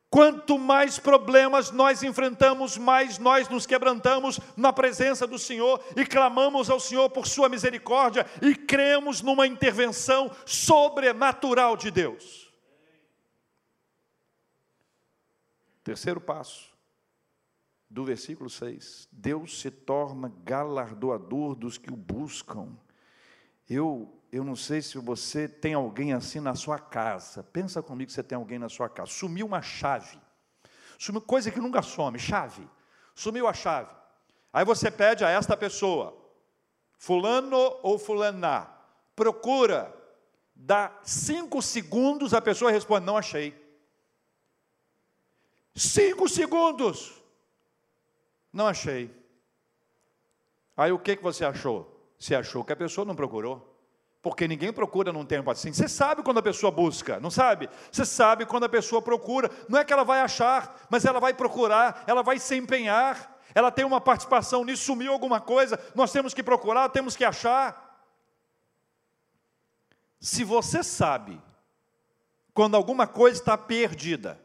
Quanto 0.10 0.58
mais 0.58 0.98
problemas 0.98 1.70
nós 1.70 2.02
enfrentamos, 2.02 2.78
mais 2.78 3.18
nós 3.20 3.50
nos 3.50 3.66
quebrantamos 3.66 4.40
na 4.56 4.72
presença 4.72 5.28
do 5.28 5.38
Senhor 5.38 5.84
e 5.98 6.06
clamamos 6.06 6.70
ao 6.70 6.80
Senhor 6.80 7.10
por 7.10 7.28
Sua 7.28 7.50
misericórdia 7.50 8.26
e 8.42 8.56
cremos 8.56 9.22
numa 9.22 9.46
intervenção 9.46 10.32
sobrenatural 10.46 11.76
de 11.76 11.92
Deus. 11.92 12.48
Terceiro 15.84 16.22
passo 16.22 16.77
do 17.90 18.04
versículo 18.04 18.50
6: 18.50 19.08
Deus 19.12 19.60
se 19.62 19.72
torna 19.72 20.32
galardoador 20.44 21.56
dos 21.56 21.78
que 21.78 21.92
o 21.92 21.96
buscam. 21.96 22.78
Eu 23.70 24.14
eu 24.32 24.44
não 24.44 24.56
sei 24.56 24.82
se 24.82 24.98
você 24.98 25.48
tem 25.48 25.74
alguém 25.74 26.14
assim 26.14 26.40
na 26.40 26.54
sua 26.54 26.78
casa. 26.78 27.44
Pensa 27.44 27.82
comigo 27.82 28.08
que 28.08 28.14
você 28.14 28.24
tem 28.24 28.36
alguém 28.36 28.60
na 28.60 28.68
sua 28.68 28.90
casa. 28.90 29.12
Sumiu 29.12 29.46
uma 29.46 29.62
chave. 29.62 30.20
Sumiu 31.00 31.22
coisa 31.22 31.50
que 31.50 31.60
nunca 31.60 31.82
some, 31.82 32.20
chave. 32.20 32.68
Sumiu 33.16 33.48
a 33.48 33.54
chave. 33.54 33.90
Aí 34.52 34.66
você 34.66 34.92
pede 34.92 35.24
a 35.24 35.30
esta 35.30 35.56
pessoa, 35.56 36.18
fulano 36.98 37.78
ou 37.84 37.98
fulana, 37.98 38.70
procura. 39.16 39.94
Dá 40.56 41.00
cinco 41.04 41.62
segundos, 41.62 42.34
a 42.34 42.42
pessoa 42.42 42.72
responde, 42.72 43.06
não 43.06 43.18
achei. 43.18 43.56
Cinco 45.76 46.28
segundos. 46.28 47.17
Não 48.58 48.66
achei. 48.66 49.16
Aí 50.76 50.92
o 50.92 50.98
que, 50.98 51.16
que 51.16 51.22
você 51.22 51.46
achou? 51.46 52.12
Você 52.18 52.34
achou 52.34 52.64
que 52.64 52.74
a 52.74 52.76
pessoa 52.76 53.06
não 53.06 53.16
procurou? 53.16 53.80
Porque 54.20 54.48
ninguém 54.48 54.74
procura 54.74 55.14
num 55.14 55.24
tempo 55.24 55.52
assim. 55.52 55.72
Você 55.72 55.88
sabe 55.88 56.24
quando 56.24 56.40
a 56.40 56.42
pessoa 56.42 56.72
busca, 56.72 57.20
não 57.20 57.30
sabe? 57.30 57.70
Você 57.92 58.04
sabe 58.04 58.48
quando 58.48 58.64
a 58.64 58.70
pessoa 58.70 59.00
procura. 59.00 59.52
Não 59.70 59.78
é 59.78 59.86
que 59.86 59.94
ela 59.94 60.04
vai 60.04 60.22
achar, 60.22 60.88
mas 60.90 61.06
ela 61.06 61.20
vai 61.20 61.36
procurar, 61.36 62.04
ela 62.08 62.24
vai 62.24 62.40
se 62.40 62.56
empenhar. 62.56 63.40
Ela 63.54 63.70
tem 63.70 63.86
uma 63.86 64.02
participação 64.02 64.66
nisso, 64.66 64.86
sumiu 64.86 65.14
alguma 65.14 65.40
coisa, 65.40 65.80
nós 65.94 66.12
temos 66.12 66.34
que 66.34 66.42
procurar, 66.42 66.90
temos 66.90 67.16
que 67.16 67.24
achar. 67.24 68.02
Se 70.20 70.44
você 70.44 70.84
sabe 70.84 71.40
quando 72.56 72.74
alguma 72.74 73.06
coisa 73.06 73.40
está 73.40 73.56
perdida, 73.56 74.42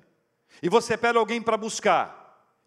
e 0.62 0.68
você 0.68 0.98
pede 0.98 1.16
alguém 1.16 1.40
para 1.40 1.56
buscar, 1.56 2.21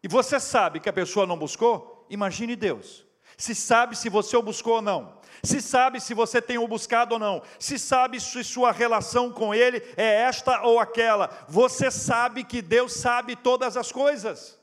e 0.05 0.07
você 0.07 0.39
sabe 0.39 0.79
que 0.79 0.87
a 0.87 0.93
pessoa 0.93 1.25
não 1.25 1.35
buscou, 1.35 2.05
imagine 2.11 2.55
Deus. 2.55 3.03
Se 3.35 3.55
sabe 3.55 3.97
se 3.97 4.07
você 4.07 4.37
o 4.37 4.41
buscou 4.43 4.75
ou 4.75 4.81
não 4.81 5.15
se 5.43 5.61
sabe 5.61 5.99
se 5.99 6.13
você 6.13 6.41
tem 6.41 6.57
o 6.57 6.67
buscado 6.67 7.13
ou 7.13 7.19
não, 7.19 7.41
se 7.59 7.77
sabe 7.77 8.19
se 8.19 8.43
sua 8.43 8.71
relação 8.71 9.31
com 9.31 9.53
Ele 9.53 9.81
é 9.97 10.21
esta 10.21 10.61
ou 10.63 10.79
aquela, 10.79 11.29
você 11.47 11.91
sabe 11.91 12.43
que 12.43 12.61
Deus 12.61 12.93
sabe 12.93 13.35
todas 13.35 13.77
as 13.77 13.91
coisas. 13.91 14.59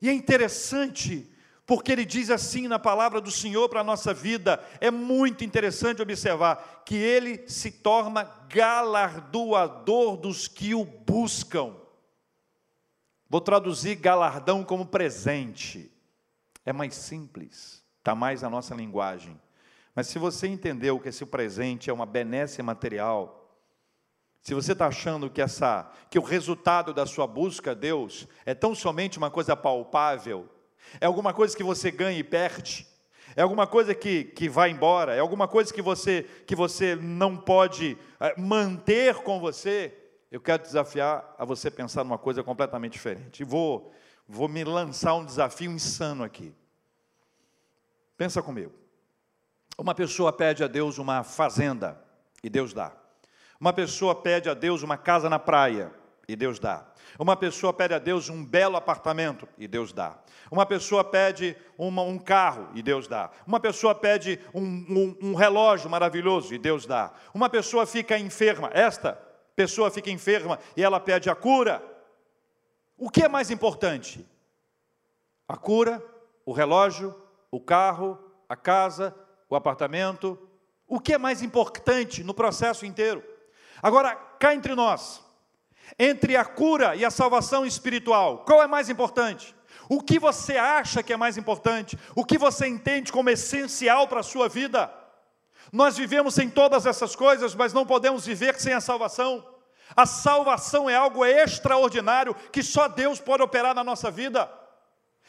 E 0.00 0.08
é 0.08 0.12
interessante, 0.12 1.30
porque 1.66 1.92
Ele 1.92 2.04
diz 2.04 2.30
assim 2.30 2.66
na 2.66 2.78
palavra 2.78 3.20
do 3.20 3.30
Senhor 3.30 3.68
para 3.68 3.80
a 3.80 3.84
nossa 3.84 4.12
vida, 4.12 4.62
é 4.80 4.90
muito 4.90 5.44
interessante 5.44 6.02
observar 6.02 6.82
que 6.84 6.96
Ele 6.96 7.44
se 7.46 7.70
torna 7.70 8.24
galardoador 8.48 10.16
dos 10.16 10.48
que 10.48 10.74
o 10.74 10.84
buscam. 10.84 11.81
Vou 13.32 13.40
traduzir 13.40 13.96
galardão 13.96 14.62
como 14.62 14.86
presente, 14.86 15.90
é 16.64 16.72
mais 16.72 16.94
simples 16.94 17.82
está 18.02 18.16
mais 18.16 18.42
na 18.42 18.50
nossa 18.50 18.74
linguagem. 18.74 19.40
Mas 19.94 20.08
se 20.08 20.18
você 20.18 20.48
entendeu 20.48 20.98
que 20.98 21.08
esse 21.08 21.24
presente 21.24 21.88
é 21.88 21.92
uma 21.92 22.04
benesse 22.04 22.60
material, 22.62 23.56
se 24.42 24.54
você 24.54 24.72
está 24.72 24.88
achando 24.88 25.30
que, 25.30 25.40
essa, 25.40 25.88
que 26.10 26.18
o 26.18 26.22
resultado 26.22 26.92
da 26.92 27.06
sua 27.06 27.28
busca 27.28 27.70
a 27.70 27.74
Deus 27.74 28.26
é 28.44 28.54
tão 28.54 28.74
somente 28.74 29.18
uma 29.18 29.30
coisa 29.30 29.54
palpável, 29.54 30.48
é 31.00 31.06
alguma 31.06 31.32
coisa 31.32 31.56
que 31.56 31.62
você 31.62 31.92
ganha 31.92 32.18
e 32.18 32.24
perde, 32.24 32.84
é 33.36 33.42
alguma 33.42 33.68
coisa 33.68 33.94
que, 33.94 34.24
que 34.24 34.48
vai 34.48 34.70
embora, 34.70 35.14
é 35.14 35.20
alguma 35.20 35.46
coisa 35.46 35.72
que 35.72 35.80
você, 35.80 36.24
que 36.44 36.56
você 36.56 36.96
não 36.96 37.36
pode 37.36 37.96
é, 38.18 38.34
manter 38.40 39.14
com 39.22 39.38
você, 39.38 39.96
eu 40.32 40.40
quero 40.40 40.62
desafiar 40.62 41.34
a 41.38 41.44
você 41.44 41.70
pensar 41.70 42.02
numa 42.02 42.16
coisa 42.16 42.42
completamente 42.42 42.94
diferente. 42.94 43.42
E 43.42 43.44
vou, 43.44 43.92
vou 44.26 44.48
me 44.48 44.64
lançar 44.64 45.12
um 45.14 45.26
desafio 45.26 45.70
insano 45.70 46.24
aqui. 46.24 46.54
Pensa 48.16 48.42
comigo. 48.42 48.72
Uma 49.76 49.94
pessoa 49.94 50.32
pede 50.32 50.64
a 50.64 50.66
Deus 50.66 50.96
uma 50.96 51.22
fazenda 51.22 52.02
e 52.42 52.48
Deus 52.48 52.72
dá. 52.72 52.92
Uma 53.60 53.74
pessoa 53.74 54.14
pede 54.14 54.48
a 54.48 54.54
Deus 54.54 54.82
uma 54.82 54.96
casa 54.96 55.28
na 55.28 55.38
praia 55.38 55.92
e 56.26 56.34
Deus 56.34 56.58
dá. 56.58 56.86
Uma 57.18 57.36
pessoa 57.36 57.70
pede 57.70 57.92
a 57.92 57.98
Deus 57.98 58.30
um 58.30 58.42
belo 58.42 58.78
apartamento 58.78 59.46
e 59.58 59.68
Deus 59.68 59.92
dá. 59.92 60.16
Uma 60.50 60.64
pessoa 60.64 61.04
pede 61.04 61.54
uma, 61.76 62.00
um 62.00 62.18
carro 62.18 62.70
e 62.74 62.82
Deus 62.82 63.06
dá. 63.06 63.30
Uma 63.46 63.60
pessoa 63.60 63.94
pede 63.94 64.40
um, 64.54 64.62
um, 64.62 65.16
um 65.20 65.34
relógio 65.34 65.90
maravilhoso 65.90 66.54
e 66.54 66.58
Deus 66.58 66.86
dá. 66.86 67.12
Uma 67.34 67.50
pessoa 67.50 67.84
fica 67.84 68.18
enferma, 68.18 68.70
esta 68.72 69.30
pessoa 69.56 69.90
fica 69.90 70.10
enferma 70.10 70.58
e 70.76 70.82
ela 70.82 71.00
pede 71.00 71.28
a 71.30 71.34
cura. 71.34 71.82
O 72.96 73.10
que 73.10 73.22
é 73.22 73.28
mais 73.28 73.50
importante? 73.50 74.26
A 75.48 75.56
cura, 75.56 76.02
o 76.46 76.52
relógio 76.52 77.22
o 77.52 77.60
carro, 77.60 78.18
a 78.48 78.56
casa, 78.56 79.14
o 79.48 79.54
apartamento. 79.54 80.38
O 80.88 80.98
que 80.98 81.12
é 81.12 81.18
mais 81.18 81.42
importante 81.42 82.24
no 82.24 82.32
processo 82.32 82.86
inteiro? 82.86 83.22
Agora, 83.82 84.16
cá 84.16 84.54
entre 84.54 84.74
nós, 84.74 85.22
entre 85.98 86.34
a 86.34 86.44
cura 86.44 86.96
e 86.96 87.04
a 87.04 87.10
salvação 87.10 87.66
espiritual, 87.66 88.38
qual 88.38 88.62
é 88.62 88.66
mais 88.66 88.88
importante? 88.88 89.54
O 89.88 90.02
que 90.02 90.18
você 90.18 90.56
acha 90.56 91.02
que 91.02 91.12
é 91.12 91.16
mais 91.16 91.36
importante? 91.36 91.98
O 92.16 92.24
que 92.24 92.38
você 92.38 92.66
entende 92.66 93.12
como 93.12 93.28
essencial 93.28 94.08
para 94.08 94.20
a 94.20 94.24
sua 94.24 94.48
vida? 94.48 94.90
Nós 95.70 95.96
vivemos 95.96 96.34
sem 96.34 96.48
todas 96.48 96.86
essas 96.86 97.14
coisas, 97.14 97.54
mas 97.54 97.72
não 97.72 97.84
podemos 97.84 98.24
viver 98.26 98.58
sem 98.58 98.72
a 98.72 98.80
salvação. 98.80 99.46
A 99.94 100.06
salvação 100.06 100.88
é 100.88 100.96
algo 100.96 101.24
extraordinário 101.24 102.34
que 102.50 102.62
só 102.62 102.88
Deus 102.88 103.20
pode 103.20 103.42
operar 103.42 103.74
na 103.74 103.84
nossa 103.84 104.10
vida. 104.10 104.50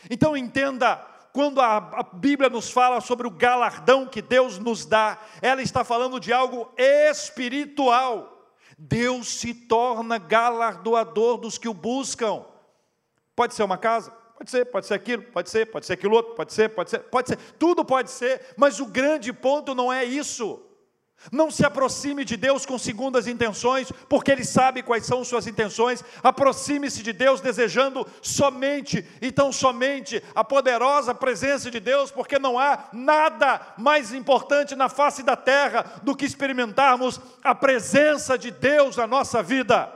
Então 0.10 0.36
entenda, 0.36 0.96
quando 1.34 1.60
a, 1.60 1.78
a, 1.78 2.04
Bíblia 2.04 2.50
nos 2.50 2.70
fala 2.70 3.02
sobre 3.02 3.28
o 3.28 3.32
galardão 3.32 4.06
que 4.06 4.22
Deus 4.22 4.58
nos 4.58 4.86
dá, 4.86 5.18
ela 5.42 5.62
está 5.62 5.84
falando 5.84 6.20
de 6.20 6.32
algo 6.32 6.72
espiritual. 6.78 8.30
Deus 8.78 9.28
se 9.40 9.54
torna 9.54 10.18
galardoador 10.18 11.38
dos 11.38 11.58
que 11.58 11.68
o 11.68 11.74
buscam. 11.74 12.46
Pode 13.36 13.54
ser 13.54 13.64
uma 13.64 13.78
casa, 13.78 14.16
pode 14.38 14.50
ser, 14.50 14.66
pode 14.66 14.86
ser 14.86 14.94
aquilo, 14.94 15.24
pode 15.24 15.50
ser, 15.50 15.66
pode 15.68 15.86
ser 15.86 15.94
aquilo 15.94 16.16
outro, 16.16 16.36
pode 16.36 16.54
ser, 16.54 16.70
pode 16.70 16.90
ser, 16.90 17.00
pode 17.00 17.30
ser, 17.30 17.38
tudo 17.58 17.86
pode 17.86 18.12
ser, 18.12 18.54
mas 18.58 18.80
o 18.80 18.86
grande 18.86 19.32
ponto 19.32 19.74
não 19.74 19.92
é 19.92 20.04
isso. 20.04 20.62
Não 21.32 21.50
se 21.50 21.66
aproxime 21.66 22.26
de 22.26 22.36
Deus 22.36 22.66
com 22.66 22.78
segundas 22.78 23.28
intenções, 23.28 23.90
porque 24.10 24.32
Ele 24.32 24.44
sabe 24.44 24.84
quais 24.84 25.06
são 25.06 25.24
suas 25.24 25.48
intenções. 25.48 26.04
Aproxime-se 26.22 27.02
de 27.02 27.14
Deus 27.14 27.40
desejando 27.40 28.06
somente, 28.22 29.06
então 29.22 29.52
somente, 29.52 30.22
a 30.36 30.44
poderosa 30.44 31.16
presença 31.16 31.72
de 31.72 31.80
Deus, 31.80 32.12
porque 32.12 32.38
não 32.38 32.60
há 32.60 32.90
nada 32.92 33.62
mais 33.78 34.14
importante 34.14 34.76
na 34.76 34.90
face 34.90 35.24
da 35.24 35.38
terra 35.38 36.02
do 36.04 36.16
que 36.16 36.26
experimentarmos 36.26 37.22
a 37.42 37.56
presença 37.56 38.38
de 38.38 38.52
Deus 38.52 38.98
na 38.98 39.08
nossa 39.08 39.42
vida. 39.42 39.92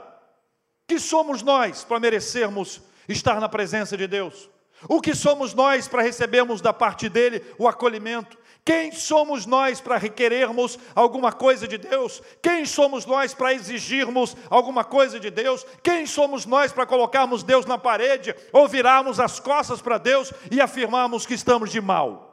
Que 0.86 0.98
somos 0.98 1.42
nós 1.42 1.84
para 1.84 2.00
merecermos 2.00 2.80
estar 3.08 3.40
na 3.40 3.48
presença 3.48 3.96
de 3.96 4.06
Deus? 4.06 4.50
O 4.86 5.00
que 5.00 5.14
somos 5.14 5.54
nós 5.54 5.88
para 5.88 6.02
recebermos 6.02 6.60
da 6.60 6.72
parte 6.72 7.08
dele 7.08 7.44
o 7.58 7.66
acolhimento? 7.66 8.38
Quem 8.64 8.92
somos 8.92 9.46
nós 9.46 9.80
para 9.80 9.96
requerermos 9.96 10.78
alguma 10.94 11.32
coisa 11.32 11.66
de 11.66 11.78
Deus? 11.78 12.22
Quem 12.42 12.64
somos 12.66 13.06
nós 13.06 13.34
para 13.34 13.54
exigirmos 13.54 14.36
alguma 14.50 14.84
coisa 14.84 15.18
de 15.18 15.30
Deus? 15.30 15.64
Quem 15.82 16.06
somos 16.06 16.44
nós 16.44 16.70
para 16.70 16.86
colocarmos 16.86 17.42
Deus 17.42 17.64
na 17.64 17.78
parede 17.78 18.34
ou 18.52 18.68
virarmos 18.68 19.18
as 19.18 19.40
costas 19.40 19.80
para 19.80 19.98
Deus 19.98 20.32
e 20.50 20.60
afirmarmos 20.60 21.24
que 21.26 21.34
estamos 21.34 21.70
de 21.70 21.80
mal? 21.80 22.28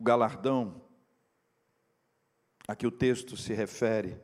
O 0.00 0.04
galardão 0.04 0.83
a 2.66 2.74
que 2.74 2.86
o 2.86 2.90
texto 2.90 3.36
se 3.36 3.52
refere, 3.52 4.18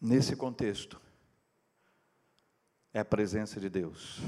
nesse 0.00 0.34
contexto, 0.34 1.00
é 2.92 3.00
a 3.00 3.04
presença 3.04 3.60
de 3.60 3.68
Deus. 3.68 4.20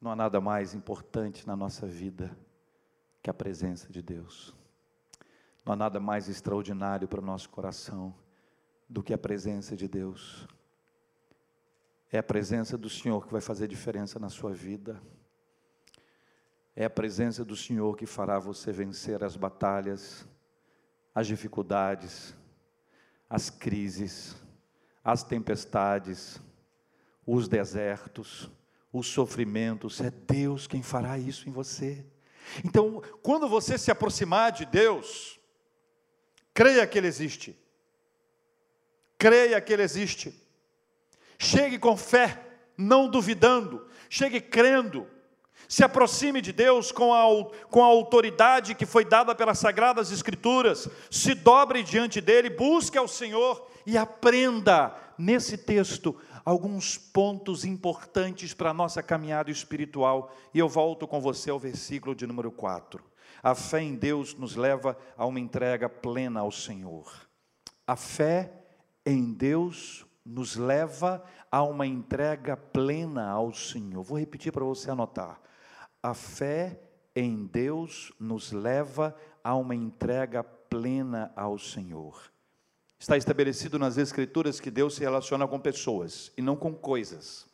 Não 0.00 0.10
há 0.10 0.16
nada 0.16 0.40
mais 0.40 0.74
importante 0.74 1.46
na 1.46 1.56
nossa 1.56 1.86
vida 1.86 2.36
que 3.22 3.30
a 3.30 3.34
presença 3.34 3.92
de 3.92 4.00
Deus. 4.00 4.54
Não 5.64 5.72
há 5.72 5.76
nada 5.76 6.00
mais 6.00 6.28
extraordinário 6.28 7.06
para 7.06 7.20
o 7.20 7.24
nosso 7.24 7.50
coração 7.50 8.14
do 8.88 9.02
que 9.02 9.12
a 9.12 9.18
presença 9.18 9.76
de 9.76 9.86
Deus. 9.86 10.48
É 12.10 12.18
a 12.18 12.22
presença 12.22 12.78
do 12.78 12.88
Senhor 12.88 13.26
que 13.26 13.32
vai 13.32 13.40
fazer 13.40 13.68
diferença 13.68 14.18
na 14.18 14.30
sua 14.30 14.52
vida. 14.52 15.00
É 16.80 16.84
a 16.84 16.90
presença 16.90 17.44
do 17.44 17.56
Senhor 17.56 17.96
que 17.96 18.06
fará 18.06 18.38
você 18.38 18.70
vencer 18.70 19.24
as 19.24 19.34
batalhas, 19.34 20.24
as 21.12 21.26
dificuldades, 21.26 22.32
as 23.28 23.50
crises, 23.50 24.36
as 25.02 25.24
tempestades, 25.24 26.40
os 27.26 27.48
desertos, 27.48 28.48
os 28.92 29.08
sofrimentos, 29.08 30.00
é 30.00 30.08
Deus 30.08 30.68
quem 30.68 30.80
fará 30.80 31.18
isso 31.18 31.48
em 31.48 31.52
você. 31.52 32.06
Então, 32.64 33.02
quando 33.24 33.48
você 33.48 33.76
se 33.76 33.90
aproximar 33.90 34.52
de 34.52 34.64
Deus, 34.64 35.40
creia 36.54 36.86
que 36.86 36.96
Ele 36.96 37.08
existe. 37.08 37.58
Creia 39.18 39.60
que 39.60 39.72
Ele 39.72 39.82
existe. 39.82 40.32
Chegue 41.36 41.76
com 41.76 41.96
fé, 41.96 42.40
não 42.76 43.10
duvidando. 43.10 43.84
Chegue 44.08 44.40
crendo. 44.40 45.17
Se 45.68 45.84
aproxime 45.84 46.40
de 46.40 46.50
Deus 46.50 46.90
com 46.90 47.12
a, 47.12 47.24
com 47.68 47.84
a 47.84 47.86
autoridade 47.86 48.74
que 48.74 48.86
foi 48.86 49.04
dada 49.04 49.34
pelas 49.34 49.58
Sagradas 49.58 50.10
Escrituras. 50.10 50.88
Se 51.10 51.34
dobre 51.34 51.82
diante 51.82 52.22
dEle, 52.22 52.48
busque 52.48 52.96
ao 52.96 53.06
Senhor 53.06 53.68
e 53.84 53.98
aprenda 53.98 54.96
nesse 55.18 55.58
texto 55.58 56.16
alguns 56.42 56.96
pontos 56.96 57.66
importantes 57.66 58.54
para 58.54 58.70
a 58.70 58.74
nossa 58.74 59.02
caminhada 59.02 59.50
espiritual. 59.50 60.34
E 60.54 60.58
eu 60.58 60.70
volto 60.70 61.06
com 61.06 61.20
você 61.20 61.50
ao 61.50 61.58
versículo 61.58 62.14
de 62.14 62.26
número 62.26 62.50
4. 62.50 63.04
A 63.42 63.54
fé 63.54 63.82
em 63.82 63.94
Deus 63.94 64.34
nos 64.34 64.56
leva 64.56 64.96
a 65.18 65.26
uma 65.26 65.38
entrega 65.38 65.86
plena 65.86 66.40
ao 66.40 66.50
Senhor. 66.50 67.12
A 67.86 67.94
fé 67.94 68.50
em 69.04 69.34
Deus 69.34 70.06
nos 70.24 70.56
leva 70.56 71.22
a 71.50 71.62
uma 71.62 71.86
entrega 71.86 72.56
plena 72.56 73.28
ao 73.28 73.52
Senhor. 73.52 74.02
Vou 74.02 74.18
repetir 74.18 74.50
para 74.50 74.64
você 74.64 74.90
anotar. 74.90 75.38
A 76.02 76.14
fé 76.14 76.80
em 77.14 77.46
Deus 77.46 78.12
nos 78.18 78.52
leva 78.52 79.16
a 79.42 79.54
uma 79.54 79.74
entrega 79.74 80.44
plena 80.44 81.32
ao 81.34 81.58
Senhor. 81.58 82.30
Está 82.98 83.16
estabelecido 83.16 83.78
nas 83.78 83.96
Escrituras 83.96 84.60
que 84.60 84.70
Deus 84.70 84.96
se 84.96 85.00
relaciona 85.00 85.46
com 85.46 85.58
pessoas 85.58 86.32
e 86.36 86.42
não 86.42 86.56
com 86.56 86.74
coisas. 86.74 87.46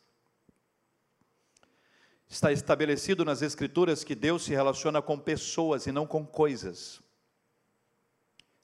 Está 2.27 2.51
estabelecido 2.51 3.23
nas 3.23 3.41
Escrituras 3.41 4.03
que 4.03 4.15
Deus 4.15 4.43
se 4.43 4.51
relaciona 4.51 5.01
com 5.01 5.17
pessoas 5.17 5.85
e 5.85 5.91
não 5.91 6.07
com 6.07 6.25
coisas. 6.25 7.01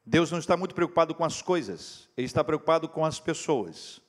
Deus 0.05 0.31
não 0.31 0.39
está 0.39 0.57
muito 0.57 0.73
preocupado 0.73 1.13
com 1.13 1.23
as 1.23 1.41
coisas, 1.41 2.09
Ele 2.17 2.25
está 2.25 2.43
preocupado 2.43 2.89
com 2.89 3.05
as 3.05 3.19
pessoas. 3.19 4.01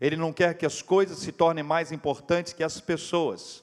Ele 0.00 0.16
não 0.16 0.32
quer 0.32 0.56
que 0.56 0.64
as 0.64 0.80
coisas 0.80 1.18
se 1.18 1.32
tornem 1.32 1.64
mais 1.64 1.92
importantes 1.92 2.52
que 2.52 2.62
as 2.62 2.80
pessoas. 2.80 3.62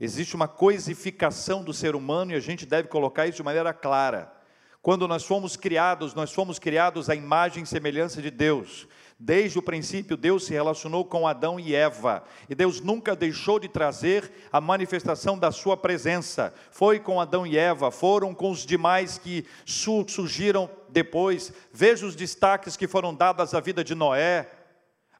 Existe 0.00 0.36
uma 0.36 0.46
coisificação 0.46 1.62
do 1.64 1.72
ser 1.72 1.96
humano 1.96 2.32
e 2.32 2.34
a 2.34 2.40
gente 2.40 2.64
deve 2.64 2.88
colocar 2.88 3.26
isso 3.26 3.38
de 3.38 3.42
maneira 3.42 3.72
clara. 3.72 4.32
Quando 4.80 5.08
nós 5.08 5.24
fomos 5.24 5.56
criados, 5.56 6.14
nós 6.14 6.32
fomos 6.32 6.58
criados 6.58 7.10
à 7.10 7.14
imagem 7.14 7.64
e 7.64 7.66
semelhança 7.66 8.22
de 8.22 8.30
Deus. 8.30 8.86
Desde 9.18 9.58
o 9.58 9.62
princípio, 9.62 10.16
Deus 10.16 10.46
se 10.46 10.52
relacionou 10.52 11.04
com 11.04 11.26
Adão 11.26 11.58
e 11.58 11.74
Eva, 11.74 12.22
e 12.48 12.54
Deus 12.54 12.80
nunca 12.80 13.16
deixou 13.16 13.58
de 13.58 13.66
trazer 13.66 14.30
a 14.52 14.60
manifestação 14.60 15.36
da 15.36 15.50
sua 15.50 15.76
presença. 15.76 16.54
Foi 16.70 17.00
com 17.00 17.20
Adão 17.20 17.44
e 17.44 17.58
Eva, 17.58 17.90
foram 17.90 18.32
com 18.32 18.52
os 18.52 18.64
demais 18.64 19.18
que 19.18 19.44
surgiram 19.66 20.70
depois. 20.88 21.52
Veja 21.72 22.06
os 22.06 22.14
destaques 22.14 22.76
que 22.76 22.86
foram 22.86 23.12
dados 23.12 23.54
à 23.54 23.58
vida 23.58 23.82
de 23.82 23.96
Noé, 23.96 24.48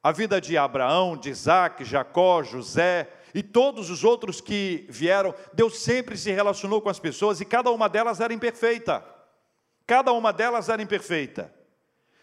a 0.01 0.13
vida 0.13 0.39
de 0.39 0.57
Abraão, 0.57 1.17
de 1.17 1.29
Isaac, 1.29 1.83
Jacó, 1.83 2.41
José, 2.41 3.09
e 3.33 3.43
todos 3.43 3.89
os 3.89 4.03
outros 4.03 4.41
que 4.41 4.85
vieram, 4.89 5.33
Deus 5.53 5.79
sempre 5.79 6.17
se 6.17 6.31
relacionou 6.31 6.81
com 6.81 6.89
as 6.89 6.99
pessoas 6.99 7.39
e 7.41 7.45
cada 7.45 7.71
uma 7.71 7.87
delas 7.87 8.19
era 8.19 8.33
imperfeita. 8.33 9.03
Cada 9.85 10.11
uma 10.11 10.31
delas 10.31 10.69
era 10.69 10.81
imperfeita. 10.81 11.53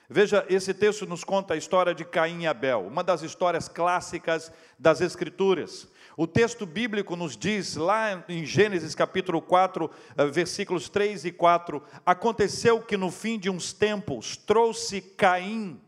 Veja, 0.09 0.47
esse 0.49 0.73
texto 0.73 1.05
nos 1.05 1.25
conta 1.25 1.55
a 1.55 1.57
história 1.57 1.93
de 1.93 2.05
Caim 2.05 2.43
e 2.43 2.47
Abel, 2.47 2.87
uma 2.87 3.03
das 3.03 3.23
histórias 3.23 3.69
clássicas 3.69 4.53
das 4.79 5.01
Escrituras. 5.01 5.89
O 6.17 6.27
texto 6.27 6.65
bíblico 6.65 7.17
nos 7.17 7.37
diz, 7.37 7.75
lá 7.75 8.25
em 8.29 8.47
Gênesis 8.47 8.95
capítulo 8.95 9.43
4, 9.43 9.91
eh, 10.17 10.27
versículos 10.27 10.89
3 10.89 11.25
e 11.25 11.33
4, 11.33 11.83
aconteceu 12.07 12.81
que 12.81 12.97
no 12.97 13.11
fim 13.11 13.39
de 13.39 13.51
uns 13.51 13.73
tempos 13.73 14.37
trouxe 14.37 15.01
Caim, 15.03 15.81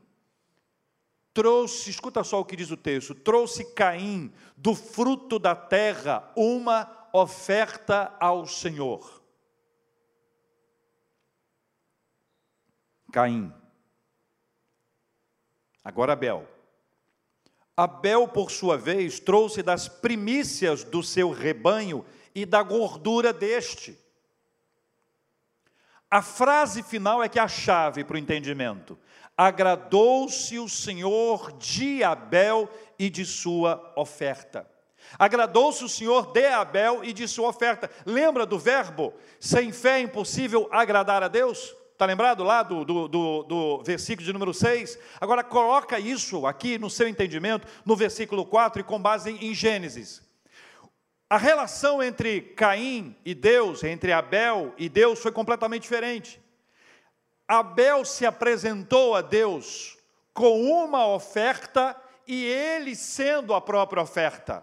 trouxe, 1.38 1.88
escuta 1.88 2.24
só 2.24 2.40
o 2.40 2.44
que 2.44 2.57
diz 2.57 2.72
o 2.72 2.77
texto, 2.77 3.14
trouxe 3.14 3.64
Caim 3.64 4.33
do 4.57 4.74
fruto 4.74 5.38
da 5.38 5.55
terra 5.55 6.33
uma 6.35 7.09
oferta 7.12 8.12
ao 8.18 8.44
Senhor. 8.44 9.22
Caim. 13.12 13.55
Agora 15.85 16.14
Abel. 16.14 16.44
Abel, 17.77 18.27
por 18.27 18.51
sua 18.51 18.77
vez, 18.77 19.20
trouxe 19.20 19.62
das 19.62 19.87
primícias 19.87 20.83
do 20.83 21.05
seu 21.05 21.31
rebanho 21.31 22.05
e 22.35 22.44
da 22.44 22.64
gordura 22.64 23.33
deste. 23.33 23.96
A 26.11 26.20
frase 26.20 26.83
final 26.83 27.22
é 27.22 27.29
que 27.29 27.38
é 27.38 27.42
a 27.42 27.46
chave 27.46 28.03
para 28.03 28.16
o 28.16 28.18
entendimento. 28.18 28.98
Agradou-se 29.38 30.59
o 30.59 30.68
Senhor 30.68 31.53
de 31.53 32.03
Abel 32.03 32.68
e 32.98 33.09
de 33.09 33.24
sua 33.24 33.92
oferta. 33.94 34.68
Agradou-se 35.16 35.85
o 35.85 35.88
Senhor 35.88 36.33
de 36.33 36.46
Abel 36.48 37.05
e 37.05 37.12
de 37.12 37.29
sua 37.29 37.48
oferta. 37.48 37.88
Lembra 38.05 38.44
do 38.44 38.59
verbo? 38.59 39.14
Sem 39.38 39.70
fé 39.70 39.98
é 39.98 40.01
impossível 40.01 40.68
agradar 40.72 41.22
a 41.22 41.29
Deus? 41.29 41.72
Está 41.92 42.05
lembrado 42.05 42.42
lá 42.42 42.64
do, 42.64 42.85
do, 42.85 43.07
do, 43.07 43.42
do, 43.44 43.83
versículo 43.85 44.27
de 44.27 44.33
número 44.33 44.53
6? 44.53 44.98
Agora 45.20 45.44
coloca 45.44 46.01
isso 46.01 46.44
aqui 46.44 46.77
no 46.77 46.90
seu 46.90 47.07
entendimento, 47.07 47.66
no 47.85 47.94
versículo 47.94 48.44
4, 48.44 48.81
e 48.81 48.85
com 48.85 49.01
base 49.01 49.31
em, 49.31 49.55
Gênesis. 49.55 50.20
A 51.31 51.37
relação 51.37 52.03
entre 52.03 52.40
Caim 52.40 53.16
e 53.24 53.35
Deus, 53.35 53.85
entre 53.85 54.12
Abel 54.12 54.74
e 54.77 54.88
Deus, 54.88 55.20
foi 55.20 55.31
completamente 55.31 55.83
diferente. 55.83 56.40
Abel 57.48 58.04
se 58.04 58.26
apresentou 58.26 59.16
a 59.16 59.22
Deus 59.22 59.96
com 60.32 60.62
uma 60.62 61.06
oferta 61.08 61.96
e 62.26 62.44
ele 62.44 62.94
sendo 62.94 63.54
a 63.54 63.61
própria 63.61 64.02
oferta. 64.02 64.62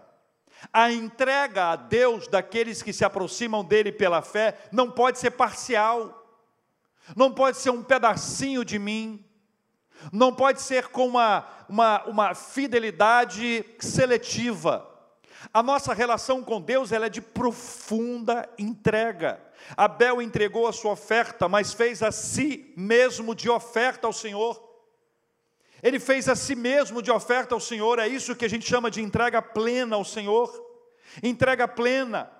A 0.72 0.90
entrega 0.90 1.72
a 1.72 1.76
Deus 1.76 2.28
daqueles 2.28 2.82
que 2.82 2.92
se 2.92 3.04
aproximam 3.04 3.64
dele 3.64 3.92
pela 3.92 4.22
fé 4.22 4.56
não 4.72 4.90
pode 4.90 5.18
ser 5.18 5.32
parcial 5.32 6.22
não 7.14 7.30
pode 7.30 7.58
ser 7.58 7.70
um 7.70 7.82
pedacinho 7.82 8.64
de 8.64 8.78
mim, 8.78 9.24
não 10.10 10.32
pode 10.32 10.60
ser 10.60 10.88
com 10.88 11.06
uma, 11.06 11.46
uma, 11.68 12.04
uma 12.04 12.34
fidelidade 12.34 13.64
seletiva. 13.78 14.88
A 15.52 15.62
nossa 15.62 15.94
relação 15.94 16.42
com 16.42 16.60
Deus 16.60 16.92
ela 16.92 17.06
é 17.06 17.10
de 17.10 17.20
profunda 17.20 18.48
entrega. 18.58 19.40
Abel 19.76 20.20
entregou 20.20 20.66
a 20.66 20.72
sua 20.72 20.92
oferta, 20.92 21.48
mas 21.48 21.72
fez 21.72 22.02
a 22.02 22.12
si 22.12 22.72
mesmo 22.76 23.34
de 23.34 23.48
oferta 23.48 24.06
ao 24.06 24.12
Senhor. 24.12 24.62
Ele 25.82 25.98
fez 26.00 26.28
a 26.28 26.34
si 26.34 26.54
mesmo 26.54 27.02
de 27.02 27.10
oferta 27.10 27.54
ao 27.54 27.60
Senhor, 27.60 27.98
é 27.98 28.08
isso 28.08 28.34
que 28.34 28.44
a 28.44 28.48
gente 28.48 28.66
chama 28.66 28.90
de 28.90 29.02
entrega 29.02 29.42
plena 29.42 29.96
ao 29.96 30.04
Senhor. 30.04 30.64
Entrega 31.22 31.68
plena. 31.68 32.30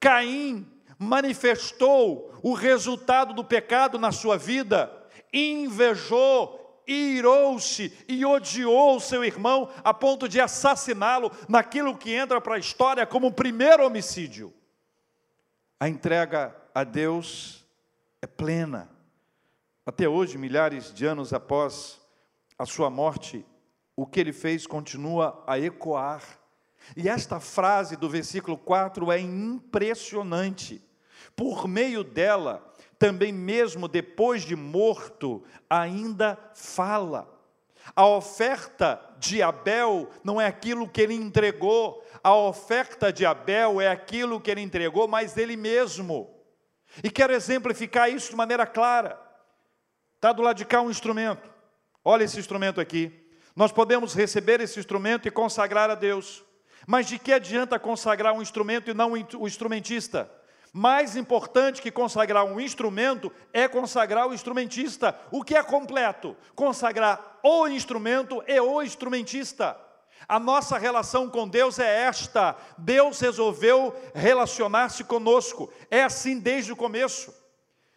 Caim 0.00 0.66
manifestou 0.98 2.34
o 2.42 2.52
resultado 2.52 3.32
do 3.32 3.44
pecado 3.44 3.98
na 3.98 4.10
sua 4.10 4.36
vida, 4.36 4.92
invejou, 5.32 6.57
irou-se 6.88 7.92
e 8.08 8.24
odiou 8.24 8.98
seu 8.98 9.22
irmão 9.22 9.70
a 9.84 9.92
ponto 9.92 10.28
de 10.28 10.40
assassiná-lo 10.40 11.30
naquilo 11.48 11.96
que 11.96 12.12
entra 12.14 12.40
para 12.40 12.54
a 12.54 12.58
história 12.58 13.06
como 13.06 13.26
o 13.26 13.32
primeiro 13.32 13.86
homicídio. 13.86 14.52
A 15.78 15.88
entrega 15.88 16.56
a 16.74 16.82
Deus 16.82 17.64
é 18.22 18.26
plena. 18.26 18.90
Até 19.86 20.08
hoje, 20.08 20.38
milhares 20.38 20.92
de 20.92 21.06
anos 21.06 21.32
após 21.32 22.00
a 22.58 22.66
sua 22.66 22.90
morte, 22.90 23.44
o 23.94 24.06
que 24.06 24.20
ele 24.20 24.32
fez 24.32 24.66
continua 24.66 25.42
a 25.46 25.58
ecoar. 25.58 26.22
E 26.96 27.08
esta 27.08 27.38
frase 27.38 27.96
do 27.96 28.08
versículo 28.08 28.56
4 28.56 29.12
é 29.12 29.20
impressionante 29.20 30.82
por 31.36 31.68
meio 31.68 32.02
dela, 32.02 32.67
também 32.98 33.32
mesmo 33.32 33.86
depois 33.86 34.42
de 34.42 34.56
morto, 34.56 35.44
ainda 35.70 36.38
fala. 36.54 37.32
A 37.94 38.06
oferta 38.06 39.00
de 39.18 39.42
Abel 39.42 40.10
não 40.22 40.40
é 40.40 40.46
aquilo 40.46 40.88
que 40.88 41.00
ele 41.00 41.14
entregou, 41.14 42.04
a 42.22 42.34
oferta 42.34 43.12
de 43.12 43.24
Abel 43.24 43.80
é 43.80 43.88
aquilo 43.88 44.40
que 44.40 44.50
ele 44.50 44.60
entregou, 44.60 45.06
mas 45.06 45.36
ele 45.36 45.56
mesmo. 45.56 46.34
E 47.02 47.10
quero 47.10 47.32
exemplificar 47.32 48.10
isso 48.10 48.30
de 48.30 48.36
maneira 48.36 48.66
clara. 48.66 49.18
Está 50.16 50.32
do 50.32 50.42
lado 50.42 50.56
de 50.56 50.64
cá 50.64 50.80
um 50.80 50.90
instrumento. 50.90 51.48
Olha 52.04 52.24
esse 52.24 52.38
instrumento 52.38 52.80
aqui. 52.80 53.26
Nós 53.54 53.72
podemos 53.72 54.14
receber 54.14 54.60
esse 54.60 54.78
instrumento 54.78 55.28
e 55.28 55.30
consagrar 55.30 55.90
a 55.90 55.94
Deus. 55.94 56.44
Mas 56.86 57.06
de 57.06 57.18
que 57.18 57.32
adianta 57.32 57.78
consagrar 57.78 58.32
um 58.34 58.42
instrumento 58.42 58.90
e 58.90 58.94
não 58.94 59.12
o 59.12 59.46
instrumentista? 59.46 60.30
Mais 60.72 61.16
importante 61.16 61.80
que 61.80 61.90
consagrar 61.90 62.44
um 62.44 62.60
instrumento 62.60 63.32
é 63.52 63.66
consagrar 63.66 64.28
o 64.28 64.34
instrumentista. 64.34 65.18
O 65.30 65.42
que 65.42 65.56
é 65.56 65.62
completo? 65.62 66.36
Consagrar 66.54 67.38
o 67.42 67.66
instrumento 67.66 68.42
e 68.46 68.60
o 68.60 68.82
instrumentista. 68.82 69.78
A 70.28 70.38
nossa 70.38 70.76
relação 70.76 71.28
com 71.30 71.48
Deus 71.48 71.78
é 71.78 72.02
esta. 72.02 72.54
Deus 72.76 73.18
resolveu 73.20 73.94
relacionar-se 74.14 75.04
conosco. 75.04 75.72
É 75.90 76.04
assim 76.04 76.38
desde 76.38 76.72
o 76.72 76.76
começo. 76.76 77.34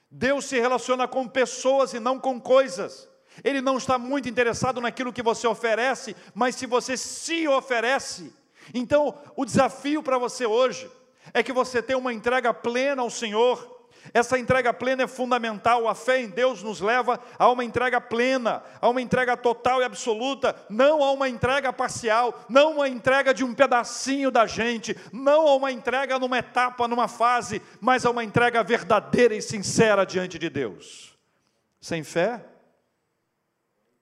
Deus 0.10 0.46
se 0.46 0.60
relaciona 0.60 1.08
com 1.08 1.28
pessoas 1.28 1.94
e 1.94 2.00
não 2.00 2.20
com 2.20 2.40
coisas. 2.40 3.10
Ele 3.44 3.62
não 3.62 3.78
está 3.78 3.98
muito 3.98 4.30
interessado 4.30 4.82
naquilo 4.82 5.14
que 5.14 5.24
você 5.24 5.48
oferece, 5.48 6.16
mas 6.34 6.56
se 6.56 6.66
você 6.66 6.98
se 6.98 7.48
oferece. 7.48 8.34
Então, 8.74 9.18
o 9.36 9.46
desafio 9.46 10.04
para 10.04 10.18
você 10.18 10.46
hoje 10.46 10.90
é 11.34 11.44
que 11.44 11.54
você 11.54 11.82
tenha 11.82 11.98
uma 11.98 12.14
entrega 12.14 12.54
plena 12.54 13.02
ao 13.02 13.10
Senhor. 13.10 13.80
Essa 14.14 14.38
entrega 14.38 14.74
plena 14.74 15.04
é 15.04 15.08
fundamental. 15.08 15.88
A 15.88 15.94
fé 15.94 16.22
em 16.22 16.30
Deus 16.30 16.64
nos 16.64 16.82
leva 16.82 17.20
a 17.38 17.50
uma 17.50 17.64
entrega 17.64 18.02
plena, 18.02 18.64
a 18.82 18.90
uma 18.90 19.02
entrega 19.02 19.38
total 19.38 19.82
e 19.82 19.86
absoluta, 19.86 20.56
não 20.70 21.04
a 21.04 21.12
uma 21.12 21.30
entrega 21.30 21.72
parcial, 21.72 22.46
não 22.50 22.74
uma 22.74 22.90
entrega 22.90 23.34
de 23.34 23.44
um 23.44 23.54
pedacinho 23.54 24.32
da 24.32 24.48
gente, 24.48 24.96
não 25.14 25.48
a 25.48 25.56
uma 25.56 25.72
entrega 25.72 26.18
numa 26.18 26.40
etapa, 26.40 26.88
numa 26.88 27.08
fase, 27.08 27.62
mas 27.80 28.06
a 28.06 28.10
uma 28.10 28.24
entrega 28.24 28.64
verdadeira 28.64 29.36
e 29.36 29.42
sincera 29.42 30.06
diante 30.06 30.40
de 30.40 30.50
Deus. 30.50 31.16
Sem 31.80 32.04
fé, 32.04 32.44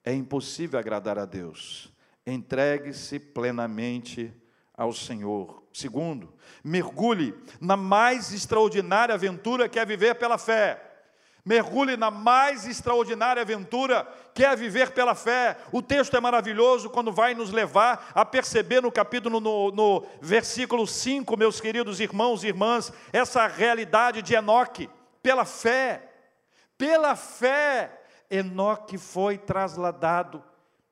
é 0.04 0.14
impossível 0.14 0.80
agradar 0.80 1.20
a 1.20 1.26
Deus. 1.26 1.94
Entregue-se 2.26 3.20
plenamente 3.20 4.34
ao 4.74 4.94
Senhor. 4.94 5.64
Segundo, 5.80 6.34
mergulhe 6.62 7.34
na 7.62 7.78
mais 7.78 8.34
extraordinária 8.34 9.16
aventura 9.16 9.70
que 9.70 9.80
é 9.80 9.86
viver 9.86 10.16
pela 10.16 10.38
fé. 10.38 10.78
Mergulhe 11.46 11.96
na 11.96 12.12
mais 12.12 12.68
extraordinária 12.68 13.42
aventura 13.42 14.06
que 14.34 14.44
é 14.44 14.54
viver 14.58 14.92
pela 14.92 15.16
fé. 15.16 15.56
O 15.72 15.82
texto 15.82 16.18
é 16.18 16.20
maravilhoso 16.20 16.90
quando 16.90 17.14
vai 17.14 17.34
nos 17.34 17.50
levar 17.50 18.12
a 18.14 18.26
perceber 18.26 18.82
no 18.82 18.92
capítulo, 18.92 19.40
no, 19.40 19.72
no 19.72 20.06
versículo 20.22 20.86
5, 20.86 21.38
meus 21.38 21.62
queridos 21.62 22.02
irmãos 22.02 22.44
e 22.44 22.48
irmãs, 22.48 22.92
essa 23.14 23.48
realidade 23.48 24.22
de 24.22 24.36
Enoque. 24.36 24.90
Pela 25.24 25.46
fé, 25.46 26.12
pela 26.78 27.16
fé, 27.16 28.02
Enoque 28.30 28.98
foi 28.98 29.38
trasladado 29.38 30.44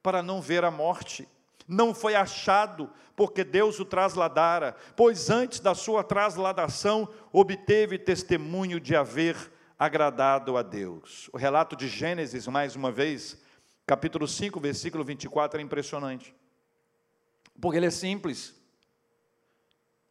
para 0.01 0.23
não 0.23 0.41
ver 0.41 0.63
a 0.63 0.71
morte 0.71 1.27
não 1.67 1.93
foi 1.93 2.15
achado, 2.15 2.89
porque 3.15 3.43
Deus 3.43 3.79
o 3.79 3.85
trasladara, 3.85 4.75
pois 4.95 5.29
antes 5.29 5.59
da 5.59 5.75
sua 5.75 6.03
trasladação 6.03 7.09
obteve 7.31 7.97
testemunho 7.97 8.79
de 8.79 8.95
haver 8.95 9.35
agradado 9.77 10.55
a 10.55 10.61
Deus. 10.61 11.29
O 11.33 11.37
relato 11.37 11.75
de 11.75 11.87
Gênesis, 11.87 12.47
mais 12.47 12.75
uma 12.75 12.91
vez, 12.91 13.37
capítulo 13.85 14.27
5, 14.27 14.59
versículo 14.59 15.03
24, 15.03 15.59
é 15.59 15.63
impressionante, 15.63 16.33
porque 17.59 17.77
ele 17.77 17.87
é 17.87 17.91
simples. 17.91 18.55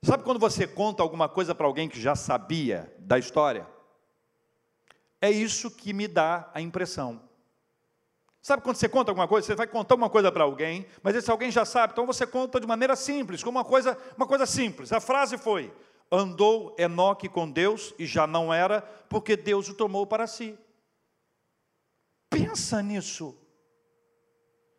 Sabe 0.03 0.23
quando 0.23 0.39
você 0.39 0.67
conta 0.67 1.03
alguma 1.03 1.29
coisa 1.29 1.55
para 1.55 1.67
alguém 1.67 1.89
que 1.89 2.01
já 2.01 2.15
sabia 2.15 2.95
da 2.99 3.19
história? 3.19 3.67
É 5.21 5.31
isso 5.31 5.71
que 5.71 5.93
me 5.93 6.07
dá 6.07 6.51
a 6.55 6.61
impressão. 6.61 7.26
Sabe 8.47 8.63
quando 8.63 8.77
você 8.77 8.89
conta 8.89 9.11
alguma 9.11 9.27
coisa, 9.27 9.45
você 9.45 9.57
vai 9.57 9.67
contar 9.67 9.97
uma 9.97 10.09
coisa 10.09 10.31
para 10.31 10.45
alguém, 10.45 10.87
mas 11.03 11.17
esse 11.17 11.29
alguém 11.29 11.51
já 11.51 11.65
sabe, 11.65 11.93
então 11.93 12.07
você 12.07 12.25
conta 12.25 12.61
de 12.61 12.67
maneira 12.69 12.95
simples, 12.95 13.43
como 13.43 13.59
uma 13.59 13.65
coisa, 13.65 13.99
uma 14.17 14.25
coisa 14.25 14.47
simples. 14.47 14.93
A 14.93 15.01
frase 15.01 15.37
foi: 15.37 15.75
andou 16.13 16.73
Enoque 16.79 17.29
com 17.29 17.51
Deus 17.51 17.93
e 17.99 18.07
já 18.07 18.25
não 18.25 18.55
era, 18.55 18.83
porque 19.09 19.37
Deus 19.37 19.69
o 19.69 19.75
tomou 19.75 20.07
para 20.07 20.29
si. 20.29 20.57
Pensa 22.31 22.81
nisso. 22.81 23.37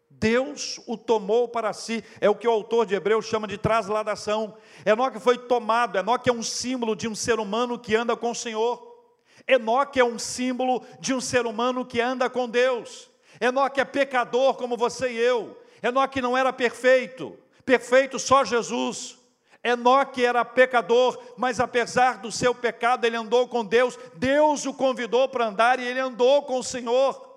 Deus 0.09 0.79
o 0.87 0.95
tomou 0.95 1.49
para 1.49 1.73
si, 1.73 2.01
é 2.21 2.29
o 2.29 2.35
que 2.35 2.47
o 2.47 2.51
autor 2.51 2.85
de 2.85 2.95
Hebreus 2.95 3.25
chama 3.25 3.49
de 3.49 3.57
trasladação. 3.57 4.55
Enoque 4.85 5.19
foi 5.19 5.37
tomado, 5.37 5.97
Enoque 5.97 6.29
é 6.29 6.33
um 6.33 6.41
símbolo 6.41 6.95
de 6.95 7.05
um 7.05 7.13
ser 7.13 7.37
humano 7.37 7.77
que 7.77 7.97
anda 7.97 8.15
com 8.15 8.31
o 8.31 8.35
Senhor. 8.35 9.11
Enoque 9.45 9.99
é 9.99 10.05
um 10.05 10.17
símbolo 10.17 10.85
de 11.01 11.13
um 11.13 11.19
ser 11.19 11.45
humano 11.45 11.85
que 11.85 11.99
anda 11.99 12.29
com 12.29 12.47
Deus. 12.47 13.09
Enoque 13.39 13.79
é 13.79 13.85
pecador 13.85 14.55
como 14.55 14.77
você 14.77 15.11
e 15.11 15.17
eu. 15.17 15.57
Enoque 15.81 16.21
não 16.21 16.37
era 16.37 16.51
perfeito, 16.51 17.37
perfeito 17.65 18.17
só 18.17 18.43
Jesus. 18.43 19.17
Enoque 19.63 20.23
era 20.25 20.45
pecador, 20.45 21.21
mas 21.35 21.59
apesar 21.59 22.19
do 22.19 22.31
seu 22.31 22.55
pecado, 22.55 23.05
ele 23.05 23.17
andou 23.17 23.47
com 23.47 23.65
Deus. 23.65 23.97
Deus 24.15 24.65
o 24.65 24.73
convidou 24.73 25.27
para 25.27 25.47
andar 25.47 25.79
e 25.79 25.85
ele 25.85 25.99
andou 25.99 26.43
com 26.43 26.59
o 26.59 26.63
Senhor. 26.63 27.27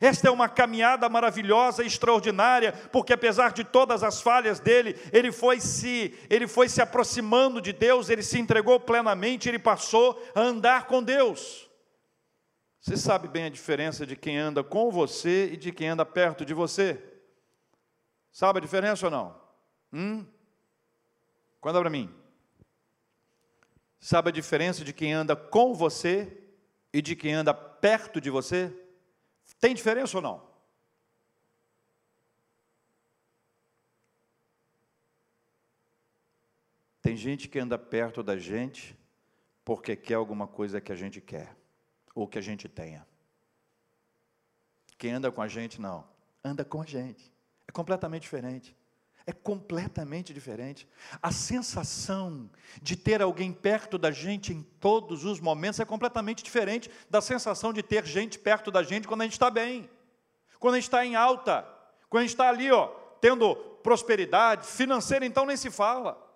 Esta 0.00 0.28
é 0.28 0.30
uma 0.30 0.48
caminhada 0.48 1.08
maravilhosa, 1.08 1.84
extraordinária, 1.84 2.72
porque 2.92 3.12
apesar 3.12 3.52
de 3.52 3.64
todas 3.64 4.04
as 4.04 4.20
falhas 4.20 4.60
dele, 4.60 4.96
ele 5.12 5.32
foi 5.32 5.60
se 5.60 6.14
ele 6.30 6.46
foi 6.46 6.68
se 6.68 6.80
aproximando 6.80 7.60
de 7.60 7.72
Deus, 7.72 8.08
ele 8.08 8.22
se 8.22 8.38
entregou 8.38 8.78
plenamente, 8.78 9.48
ele 9.48 9.58
passou 9.58 10.22
a 10.34 10.40
andar 10.40 10.86
com 10.86 11.02
Deus. 11.02 11.67
Você 12.80 12.96
sabe 12.96 13.28
bem 13.28 13.44
a 13.44 13.50
diferença 13.50 14.06
de 14.06 14.16
quem 14.16 14.38
anda 14.38 14.62
com 14.62 14.90
você 14.90 15.50
e 15.52 15.56
de 15.56 15.72
quem 15.72 15.88
anda 15.88 16.04
perto 16.04 16.44
de 16.44 16.54
você? 16.54 17.02
Sabe 18.30 18.58
a 18.58 18.62
diferença 18.62 19.06
ou 19.06 19.10
não? 19.10 19.40
Hum? 19.92 20.26
Conta 21.60 21.80
para 21.80 21.90
mim. 21.90 22.14
Sabe 23.98 24.28
a 24.28 24.32
diferença 24.32 24.84
de 24.84 24.92
quem 24.92 25.12
anda 25.12 25.34
com 25.34 25.74
você 25.74 26.40
e 26.92 27.02
de 27.02 27.16
quem 27.16 27.34
anda 27.34 27.52
perto 27.52 28.20
de 28.20 28.30
você? 28.30 28.72
Tem 29.58 29.74
diferença 29.74 30.16
ou 30.16 30.22
não? 30.22 30.48
Tem 37.02 37.16
gente 37.16 37.48
que 37.48 37.58
anda 37.58 37.78
perto 37.78 38.22
da 38.22 38.36
gente 38.36 38.96
porque 39.64 39.96
quer 39.96 40.14
alguma 40.14 40.46
coisa 40.46 40.80
que 40.80 40.92
a 40.92 40.94
gente 40.94 41.20
quer, 41.20 41.56
ou 42.18 42.26
que 42.26 42.36
a 42.36 42.42
gente 42.42 42.68
tenha. 42.68 43.06
Quem 44.98 45.12
anda 45.12 45.30
com 45.30 45.40
a 45.40 45.46
gente, 45.46 45.80
não. 45.80 46.04
Anda 46.42 46.64
com 46.64 46.82
a 46.82 46.84
gente. 46.84 47.32
É 47.68 47.70
completamente 47.70 48.22
diferente. 48.22 48.76
É 49.24 49.32
completamente 49.32 50.34
diferente. 50.34 50.88
A 51.22 51.30
sensação 51.30 52.50
de 52.82 52.96
ter 52.96 53.22
alguém 53.22 53.52
perto 53.52 53.96
da 53.96 54.10
gente 54.10 54.52
em 54.52 54.62
todos 54.80 55.24
os 55.24 55.38
momentos 55.38 55.78
é 55.78 55.84
completamente 55.84 56.42
diferente 56.42 56.90
da 57.08 57.20
sensação 57.20 57.72
de 57.72 57.84
ter 57.84 58.04
gente 58.04 58.36
perto 58.36 58.72
da 58.72 58.82
gente 58.82 59.06
quando 59.06 59.20
a 59.20 59.24
gente 59.24 59.34
está 59.34 59.48
bem, 59.48 59.88
quando 60.58 60.74
a 60.74 60.78
gente 60.78 60.88
está 60.88 61.06
em 61.06 61.14
alta, 61.14 61.62
quando 62.08 62.22
a 62.22 62.24
gente 62.24 62.34
está 62.34 62.48
ali, 62.48 62.68
ó, 62.72 62.88
tendo 63.20 63.54
prosperidade 63.54 64.66
financeira, 64.66 65.24
então 65.24 65.46
nem 65.46 65.56
se 65.56 65.70
fala. 65.70 66.27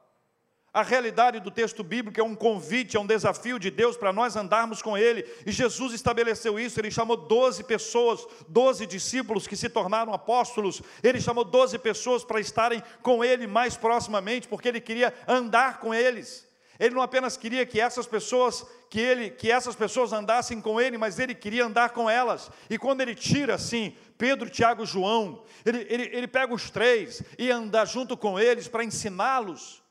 A 0.74 0.82
realidade 0.82 1.38
do 1.38 1.50
texto 1.50 1.84
bíblico 1.84 2.18
é 2.18 2.24
um 2.24 2.34
convite, 2.34 2.96
é 2.96 3.00
um 3.00 3.06
desafio 3.06 3.58
de 3.58 3.70
Deus 3.70 3.94
para 3.94 4.10
nós 4.10 4.36
andarmos 4.36 4.80
com 4.80 4.96
Ele. 4.96 5.22
E 5.44 5.52
Jesus 5.52 5.92
estabeleceu 5.92 6.58
isso, 6.58 6.80
Ele 6.80 6.90
chamou 6.90 7.14
12 7.14 7.64
pessoas, 7.64 8.26
12 8.48 8.86
discípulos 8.86 9.46
que 9.46 9.54
se 9.54 9.68
tornaram 9.68 10.14
apóstolos. 10.14 10.80
Ele 11.02 11.20
chamou 11.20 11.44
12 11.44 11.78
pessoas 11.78 12.24
para 12.24 12.40
estarem 12.40 12.82
com 13.02 13.22
Ele 13.22 13.46
mais 13.46 13.76
proximamente, 13.76 14.48
porque 14.48 14.66
Ele 14.66 14.80
queria 14.80 15.12
andar 15.28 15.78
com 15.78 15.92
eles. 15.92 16.50
Ele 16.80 16.94
não 16.94 17.02
apenas 17.02 17.36
queria 17.36 17.66
que 17.66 17.78
essas 17.78 18.06
pessoas, 18.06 18.66
que 18.88 18.98
ele, 18.98 19.30
que 19.30 19.50
essas 19.50 19.76
pessoas 19.76 20.10
andassem 20.12 20.58
com 20.60 20.80
ele, 20.80 20.96
mas 20.96 21.18
ele 21.18 21.34
queria 21.34 21.66
andar 21.66 21.90
com 21.90 22.08
elas. 22.08 22.50
E 22.68 22.78
quando 22.78 23.02
ele 23.02 23.14
tira 23.14 23.54
assim, 23.54 23.94
Pedro, 24.16 24.48
Tiago, 24.48 24.84
João, 24.86 25.44
ele, 25.64 25.86
ele, 25.88 26.10
ele 26.12 26.26
pega 26.26 26.52
os 26.52 26.70
três 26.70 27.22
e 27.38 27.50
anda 27.50 27.84
junto 27.84 28.16
com 28.16 28.40
eles 28.40 28.66
para 28.66 28.82
ensiná-los 28.82 29.81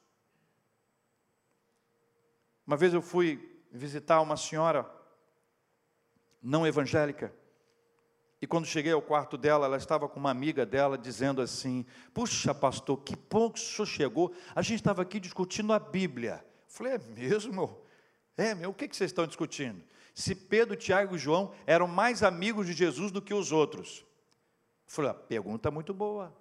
uma 2.71 2.77
vez 2.77 2.93
eu 2.93 3.01
fui 3.01 3.61
visitar 3.69 4.21
uma 4.21 4.37
senhora 4.37 4.89
não 6.41 6.65
evangélica. 6.65 7.33
E 8.41 8.47
quando 8.47 8.65
cheguei 8.65 8.93
ao 8.93 9.01
quarto 9.01 9.37
dela, 9.37 9.65
ela 9.65 9.75
estava 9.75 10.07
com 10.07 10.17
uma 10.17 10.31
amiga 10.31 10.65
dela 10.65 10.97
dizendo 10.97 11.41
assim: 11.41 11.85
Puxa, 12.13 12.55
pastor, 12.55 13.01
que 13.01 13.13
bom 13.29 13.51
que 13.51 13.59
o 13.59 13.61
senhor 13.61 13.85
chegou. 13.85 14.33
A 14.55 14.61
gente 14.61 14.77
estava 14.77 15.01
aqui 15.01 15.19
discutindo 15.19 15.73
a 15.73 15.79
Bíblia. 15.79 16.45
Eu 16.45 16.69
falei: 16.69 16.93
É 16.93 16.97
mesmo? 16.97 17.77
É, 18.37 18.55
meu, 18.55 18.69
o 18.69 18.73
que, 18.73 18.87
que 18.87 18.95
vocês 18.95 19.09
estão 19.09 19.27
discutindo? 19.27 19.83
Se 20.15 20.33
Pedro, 20.33 20.77
Tiago 20.77 21.17
e 21.17 21.19
João 21.19 21.51
eram 21.67 21.89
mais 21.89 22.23
amigos 22.23 22.67
de 22.67 22.71
Jesus 22.71 23.11
do 23.11 23.21
que 23.21 23.33
os 23.33 23.51
outros. 23.51 24.05
Eu 24.87 24.93
falei: 24.93 25.11
ah, 25.11 25.13
Pergunta 25.13 25.69
muito 25.69 25.93
boa. 25.93 26.33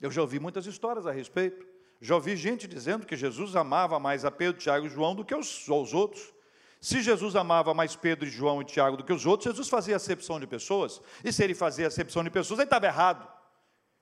Eu 0.00 0.10
já 0.10 0.22
ouvi 0.22 0.40
muitas 0.40 0.66
histórias 0.66 1.06
a 1.06 1.12
respeito. 1.12 1.64
Já 2.00 2.14
ouvi 2.14 2.36
gente 2.36 2.68
dizendo 2.68 3.06
que 3.06 3.16
Jesus 3.16 3.56
amava 3.56 3.98
mais 3.98 4.24
a 4.24 4.30
Pedro, 4.30 4.60
Tiago 4.60 4.86
e 4.86 4.88
João 4.88 5.14
do 5.14 5.24
que 5.24 5.34
os, 5.34 5.68
os 5.68 5.92
outros. 5.92 6.32
Se 6.80 7.02
Jesus 7.02 7.34
amava 7.34 7.74
mais 7.74 7.96
Pedro, 7.96 8.28
João 8.28 8.62
e 8.62 8.64
Tiago 8.64 8.96
do 8.96 9.04
que 9.04 9.12
os 9.12 9.26
outros, 9.26 9.50
Jesus 9.50 9.68
fazia 9.68 9.96
acepção 9.96 10.38
de 10.38 10.46
pessoas. 10.46 11.00
E 11.24 11.32
se 11.32 11.42
ele 11.42 11.54
fazia 11.54 11.88
acepção 11.88 12.22
de 12.22 12.30
pessoas, 12.30 12.60
ele 12.60 12.66
estava 12.66 12.86
errado. 12.86 13.26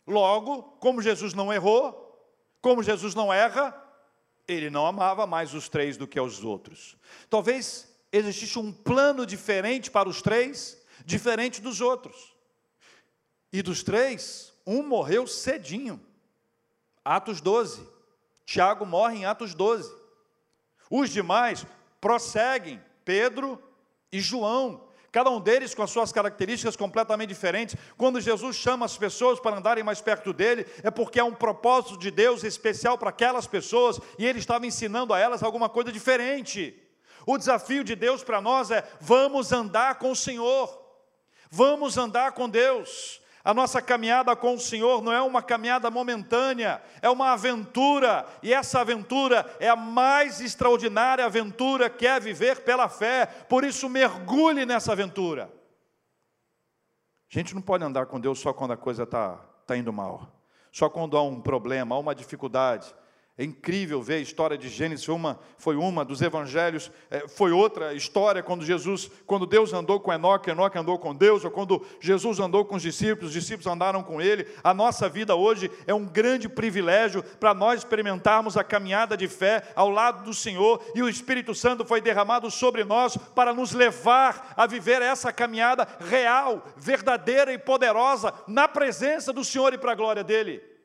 Logo, 0.06 0.62
como 0.78 1.00
Jesus 1.00 1.32
não 1.32 1.52
errou, 1.52 2.06
como 2.60 2.82
Jesus 2.82 3.14
não 3.14 3.32
erra, 3.32 3.74
ele 4.46 4.68
não 4.68 4.86
amava 4.86 5.26
mais 5.26 5.54
os 5.54 5.68
três 5.68 5.96
do 5.96 6.06
que 6.06 6.20
os 6.20 6.44
outros. 6.44 6.96
Talvez 7.30 7.96
existisse 8.12 8.58
um 8.58 8.72
plano 8.72 9.24
diferente 9.24 9.90
para 9.90 10.08
os 10.08 10.20
três, 10.20 10.80
diferente 11.04 11.60
dos 11.60 11.80
outros. 11.80 12.34
E 13.52 13.62
dos 13.62 13.82
três, 13.82 14.52
um 14.66 14.82
morreu 14.82 15.26
cedinho. 15.26 16.00
Atos 17.06 17.40
12. 17.40 17.88
Tiago 18.44 18.84
morre 18.84 19.18
em 19.18 19.24
Atos 19.24 19.54
12. 19.54 19.94
Os 20.90 21.08
demais 21.10 21.64
prosseguem, 22.00 22.82
Pedro 23.04 23.62
e 24.10 24.20
João, 24.20 24.88
cada 25.12 25.30
um 25.30 25.40
deles 25.40 25.72
com 25.72 25.82
as 25.82 25.90
suas 25.90 26.10
características 26.10 26.76
completamente 26.76 27.28
diferentes. 27.28 27.76
Quando 27.96 28.20
Jesus 28.20 28.56
chama 28.56 28.84
as 28.84 28.98
pessoas 28.98 29.38
para 29.38 29.56
andarem 29.56 29.84
mais 29.84 30.00
perto 30.00 30.32
dele, 30.32 30.66
é 30.82 30.90
porque 30.90 31.20
há 31.20 31.24
um 31.24 31.34
propósito 31.34 31.96
de 31.96 32.10
Deus 32.10 32.42
especial 32.42 32.98
para 32.98 33.10
aquelas 33.10 33.46
pessoas 33.46 34.00
e 34.18 34.26
ele 34.26 34.40
estava 34.40 34.66
ensinando 34.66 35.14
a 35.14 35.18
elas 35.18 35.44
alguma 35.44 35.68
coisa 35.68 35.92
diferente. 35.92 36.76
O 37.24 37.38
desafio 37.38 37.84
de 37.84 37.94
Deus 37.94 38.24
para 38.24 38.40
nós 38.40 38.72
é: 38.72 38.84
vamos 39.00 39.52
andar 39.52 40.00
com 40.00 40.10
o 40.10 40.16
Senhor, 40.16 40.76
vamos 41.50 41.96
andar 41.96 42.32
com 42.32 42.48
Deus. 42.48 43.20
A 43.46 43.54
nossa 43.54 43.80
caminhada 43.80 44.34
com 44.34 44.56
o 44.56 44.58
Senhor 44.58 45.00
não 45.00 45.12
é 45.12 45.22
uma 45.22 45.40
caminhada 45.40 45.88
momentânea, 45.88 46.82
é 47.00 47.08
uma 47.08 47.30
aventura, 47.30 48.26
e 48.42 48.52
essa 48.52 48.80
aventura 48.80 49.46
é 49.60 49.68
a 49.68 49.76
mais 49.76 50.40
extraordinária 50.40 51.24
aventura 51.24 51.88
que 51.88 52.04
é 52.08 52.18
viver 52.18 52.64
pela 52.64 52.88
fé, 52.88 53.24
por 53.48 53.62
isso 53.62 53.88
mergulhe 53.88 54.66
nessa 54.66 54.90
aventura. 54.90 55.48
A 57.30 57.38
gente 57.38 57.54
não 57.54 57.62
pode 57.62 57.84
andar 57.84 58.06
com 58.06 58.18
Deus 58.18 58.40
só 58.40 58.52
quando 58.52 58.72
a 58.72 58.76
coisa 58.76 59.04
está 59.04 59.36
tá 59.64 59.76
indo 59.76 59.92
mal, 59.92 60.26
só 60.72 60.90
quando 60.90 61.16
há 61.16 61.22
um 61.22 61.40
problema, 61.40 61.94
há 61.94 61.98
uma 62.00 62.16
dificuldade. 62.16 62.92
É 63.38 63.44
incrível 63.44 64.00
ver 64.00 64.14
a 64.14 64.20
história 64.20 64.56
de 64.56 64.66
Gênesis, 64.66 65.04
foi 65.04 65.14
uma, 65.14 65.38
foi 65.58 65.76
uma 65.76 66.02
dos 66.06 66.22
evangelhos, 66.22 66.90
é, 67.10 67.28
foi 67.28 67.52
outra 67.52 67.92
história 67.92 68.42
quando 68.42 68.64
Jesus, 68.64 69.10
quando 69.26 69.44
Deus 69.44 69.74
andou 69.74 70.00
com 70.00 70.10
Enoque, 70.10 70.48
Enoque 70.48 70.78
andou 70.78 70.98
com 70.98 71.14
Deus, 71.14 71.44
ou 71.44 71.50
quando 71.50 71.84
Jesus 72.00 72.40
andou 72.40 72.64
com 72.64 72.76
os 72.76 72.82
discípulos, 72.82 73.28
os 73.28 73.32
discípulos 73.34 73.66
andaram 73.66 74.02
com 74.02 74.22
ele. 74.22 74.46
A 74.64 74.72
nossa 74.72 75.06
vida 75.06 75.36
hoje 75.36 75.70
é 75.86 75.92
um 75.92 76.06
grande 76.06 76.48
privilégio 76.48 77.22
para 77.22 77.52
nós 77.52 77.80
experimentarmos 77.80 78.56
a 78.56 78.64
caminhada 78.64 79.18
de 79.18 79.28
fé 79.28 79.70
ao 79.76 79.90
lado 79.90 80.24
do 80.24 80.32
Senhor, 80.32 80.82
e 80.94 81.02
o 81.02 81.08
Espírito 81.08 81.54
Santo 81.54 81.84
foi 81.84 82.00
derramado 82.00 82.50
sobre 82.50 82.84
nós 82.84 83.18
para 83.34 83.52
nos 83.52 83.72
levar 83.72 84.54
a 84.56 84.66
viver 84.66 85.02
essa 85.02 85.30
caminhada 85.30 85.86
real, 86.08 86.64
verdadeira 86.74 87.52
e 87.52 87.58
poderosa 87.58 88.32
na 88.48 88.66
presença 88.66 89.30
do 89.30 89.44
Senhor 89.44 89.74
e 89.74 89.78
para 89.78 89.92
a 89.92 89.94
glória 89.96 90.24
dele. 90.24 90.75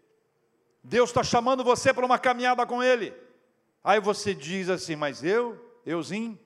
Deus 0.83 1.09
está 1.09 1.23
chamando 1.23 1.63
você 1.63 1.93
para 1.93 2.05
uma 2.05 2.17
caminhada 2.17 2.65
com 2.65 2.81
Ele. 2.81 3.13
Aí 3.83 3.99
você 3.99 4.33
diz 4.33 4.69
assim, 4.69 4.95
mas 4.95 5.23
eu, 5.23 5.79
euzinho, 5.85 6.39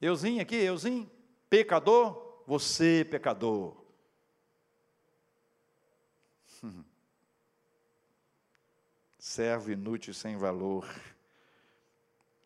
euzinho 0.00 0.40
aqui, 0.40 0.56
euzinho, 0.56 1.10
pecador, 1.50 2.42
você 2.46 3.06
pecador. 3.08 3.76
Servo 9.18 9.70
inútil 9.70 10.14
sem 10.14 10.36
valor. 10.36 10.88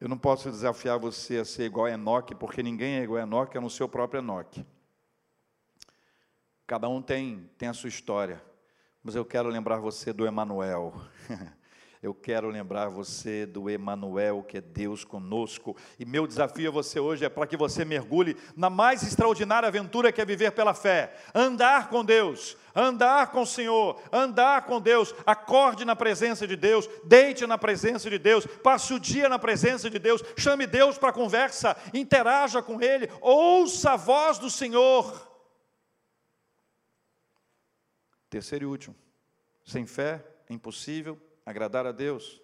Eu 0.01 0.09
não 0.09 0.19
posso 0.19 0.51
desafiar 0.51 0.99
você 0.99 1.37
a 1.39 1.45
ser 1.45 1.65
igual 1.65 1.87
a 1.87 1.93
Enoque, 1.93 2.35
porque 2.35 2.63
ninguém 2.63 2.97
é 2.97 3.03
igual 3.05 3.21
a 3.21 3.23
Enoque, 3.23 3.57
é 3.57 3.61
no 3.61 3.71
seu 3.71 3.89
próprio 3.89 4.19
Enoque. 4.19 4.67
Cada 6.67 6.89
um 6.89 7.01
tem, 7.01 7.49
tem 7.57 7.69
a 7.69 7.73
sua 7.73 7.89
história. 7.89 8.43
Mas 9.05 9.17
eu 9.17 9.25
quero 9.25 9.49
lembrar 9.49 9.79
você 9.79 10.12
do 10.12 10.27
Emanuel. 10.27 10.95
Eu 12.03 12.12
quero 12.12 12.49
lembrar 12.49 12.88
você 12.88 13.47
do 13.47 13.71
Emanuel, 13.71 14.43
que 14.43 14.59
é 14.59 14.61
Deus 14.61 15.05
conosco. 15.05 15.77
E 16.01 16.05
meu 16.05 16.27
desafio 16.27 16.69
a 16.69 16.73
você 16.73 16.99
hoje 16.99 17.25
é 17.25 17.29
para 17.29 17.47
que 17.47 17.57
você 17.57 17.85
mergulhe 17.85 18.37
na 18.57 18.69
mais 18.69 19.05
extraordinária 19.05 19.69
aventura 19.69 20.11
que 20.11 20.21
é 20.21 20.25
viver 20.25 20.51
pela 20.51 20.75
fé. 20.75 21.15
Andar 21.33 21.91
com 21.91 22.05
Deus, 22.05 22.57
andar 22.75 23.31
com 23.31 23.43
o 23.43 23.47
Senhor, 23.47 24.03
andar 24.11 24.62
com 24.62 24.81
Deus. 24.81 25.15
Acorde 25.25 25.85
na 25.85 25.95
presença 25.95 26.45
de 26.45 26.57
Deus, 26.57 26.91
deite 27.05 27.47
na 27.47 27.57
presença 27.57 28.11
de 28.11 28.19
Deus, 28.19 28.47
passe 28.47 28.93
o 28.93 28.99
dia 28.99 29.29
na 29.29 29.38
presença 29.38 29.88
de 29.88 30.01
Deus, 30.01 30.25
chame 30.37 30.67
Deus 30.67 30.99
para 30.99 31.12
conversa, 31.12 31.77
interaja 31.95 32.61
com 32.61 32.83
Ele, 32.83 33.09
ouça 33.21 33.93
a 33.93 33.97
voz 33.97 34.38
do 34.38 34.51
Senhor. 34.51 35.32
Terceiro 38.33 38.64
e 38.64 38.66
último, 38.66 38.97
sem 39.62 39.85
fé 39.85 40.25
é 40.49 40.55
impossível 40.55 41.21
agradar 41.45 41.87
a 41.87 41.92
Deus. 41.92 42.40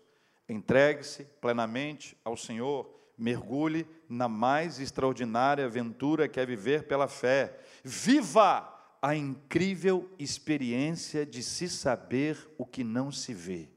Entregue-se 0.46 1.24
plenamente 1.40 2.14
ao 2.22 2.36
Senhor, 2.36 2.94
mergulhe 3.16 3.88
na 4.06 4.28
mais 4.28 4.78
extraordinária 4.80 5.64
aventura 5.64 6.28
que 6.28 6.38
é 6.38 6.44
viver 6.44 6.86
pela 6.86 7.08
fé. 7.08 7.58
Viva 7.82 8.68
a 9.00 9.16
incrível 9.16 10.10
experiência 10.18 11.24
de 11.24 11.42
se 11.42 11.70
saber 11.70 12.36
o 12.58 12.66
que 12.66 12.84
não 12.84 13.10
se 13.10 13.32
vê. 13.32 13.70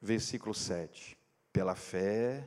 Versículo 0.00 0.54
7. 0.54 1.18
Pela 1.52 1.74
fé, 1.74 2.46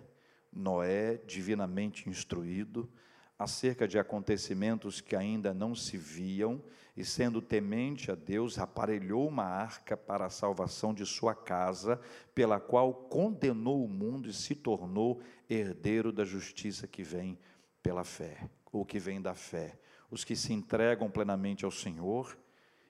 Noé, 0.50 1.18
divinamente 1.28 2.08
instruído, 2.08 2.90
acerca 3.38 3.86
de 3.86 4.00
acontecimentos 4.00 5.02
que 5.02 5.16
ainda 5.16 5.54
não 5.54 5.76
se 5.76 5.98
viam, 5.98 6.64
e 6.98 7.06
sendo 7.06 7.44
temente 7.44 8.10
a 8.12 8.16
Deus, 8.16 8.58
aparelhou 8.58 9.28
uma 9.28 9.44
arca 9.44 9.96
para 9.96 10.26
a 10.26 10.32
salvação 10.32 10.96
de 10.96 11.06
sua 11.06 11.36
casa, 11.36 12.02
pela 12.34 12.60
qual 12.60 12.92
condenou 12.92 13.86
o 13.86 13.88
mundo 13.88 14.28
e 14.28 14.34
se 14.34 14.56
tornou 14.56 15.22
herdeiro 15.48 16.12
da 16.12 16.26
justiça 16.26 16.88
que 16.88 17.04
vem 17.04 17.38
pela 17.84 18.04
fé. 18.04 18.50
ou 18.72 18.86
que 18.86 19.00
vêm 19.00 19.22
da 19.22 19.34
fé. 19.34 19.80
Os 20.12 20.24
que 20.24 20.36
se 20.36 20.54
entregam 20.54 21.10
plenamente 21.10 21.64
ao 21.64 21.72
Senhor 21.72 22.38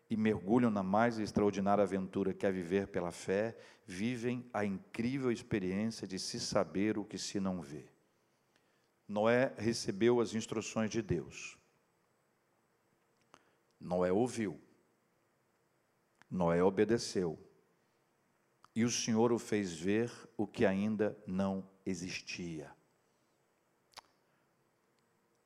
e 0.10 0.18
mergulham 0.18 0.72
na 0.72 0.84
mais 0.84 1.20
extraordinária 1.20 1.84
aventura 1.84 2.34
que 2.34 2.46
é 2.46 2.52
viver 2.52 2.88
pela 2.88 3.12
fé, 3.12 3.56
vivem 3.86 4.46
a 4.54 4.66
incrível 4.66 5.32
experiência 5.32 6.08
de 6.08 6.18
se 6.18 6.40
saber 6.40 6.98
o 6.98 7.06
que 7.06 7.18
se 7.18 7.40
não 7.40 7.62
vê. 7.62 7.86
Noé 9.08 9.54
recebeu 9.58 10.20
as 10.20 10.34
instruções 10.34 10.90
de 10.90 11.02
Deus. 11.02 11.58
Noé 13.80 14.12
ouviu. 14.12 14.62
Noé 16.30 16.62
obedeceu. 16.62 17.40
E 18.76 18.84
o 18.84 18.92
Senhor 18.92 19.32
o 19.32 19.40
fez 19.40 19.74
ver 19.74 20.12
o 20.36 20.46
que 20.46 20.66
ainda 20.66 21.18
não 21.26 21.68
existia. 21.86 22.72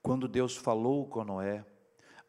Quando 0.02 0.28
Deus 0.28 0.58
falou 0.58 1.08
com 1.08 1.24
Noé, 1.24 1.66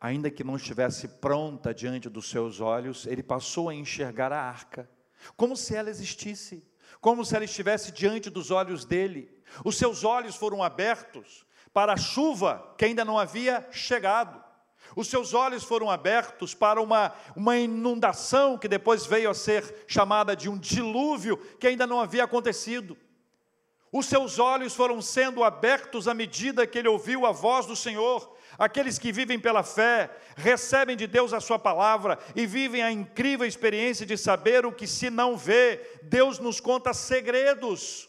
ainda 0.01 0.31
que 0.31 0.45
não 0.45 0.57
estivesse 0.57 1.09
pronta 1.09 1.73
diante 1.73 2.09
dos 2.09 2.29
seus 2.29 2.61
olhos, 2.61 3.07
ele 3.07 3.23
passou 3.23 3.69
a 3.69 3.75
enxergar 3.75 4.33
a 4.33 4.41
arca, 4.41 4.89
como 5.37 5.57
se 5.57 5.75
ela 5.75 5.89
existisse, 5.89 6.65
como 7.01 7.25
se 7.25 7.35
ela 7.35 7.45
estivesse 7.45 7.91
diante 7.91 8.29
dos 8.29 8.51
olhos 8.51 8.85
dele. 8.85 9.43
Os 9.65 9.77
seus 9.77 10.05
olhos 10.05 10.37
foram 10.37 10.63
abertos 10.63 11.47
para 11.73 11.95
a 11.95 11.97
chuva 11.97 12.75
que 12.77 12.85
ainda 12.85 13.05
não 13.05 13.19
havia 13.19 13.67
chegado. 13.71 14.52
Os 14.95 15.09
seus 15.09 15.33
olhos 15.33 15.65
foram 15.65 15.91
abertos 15.91 16.55
para 16.55 16.81
uma, 16.81 17.13
uma 17.35 17.57
inundação 17.59 18.59
que 18.59 18.69
depois 18.69 19.07
veio 19.07 19.31
a 19.31 19.35
ser 19.35 19.85
chamada 19.87 20.37
de 20.37 20.49
um 20.49 20.59
dilúvio 20.59 21.37
que 21.59 21.67
ainda 21.67 21.87
não 21.87 22.01
havia 22.01 22.25
acontecido. 22.25 22.97
Os 23.93 24.07
seus 24.07 24.39
olhos 24.39 24.75
foram 24.75 25.03
sendo 25.03 25.45
abertos 25.45 26.09
à 26.09 26.15
medida 26.15 26.67
que 26.67 26.79
ele 26.79 26.89
ouviu 26.89 27.27
a 27.27 27.33
voz 27.33 27.67
do 27.67 27.77
Senhor. 27.77 28.35
Aqueles 28.59 28.99
que 28.99 29.13
vivem 29.13 29.39
pela 29.39 29.63
fé, 29.63 30.11
recebem 30.35 30.97
de 30.97 31.07
Deus 31.07 31.35
a 31.35 31.41
sua 31.41 31.59
palavra 31.59 32.19
e 32.35 32.47
vivem 32.47 32.83
a 32.83 32.91
incrível 32.91 33.47
experiência 33.47 34.07
de 34.07 34.17
saber 34.17 34.65
o 34.65 34.73
que 34.73 34.87
se 34.87 35.11
não 35.11 35.37
vê. 35.37 35.79
Deus 36.03 36.39
nos 36.39 36.59
conta 36.59 36.95
segredos. 36.95 38.09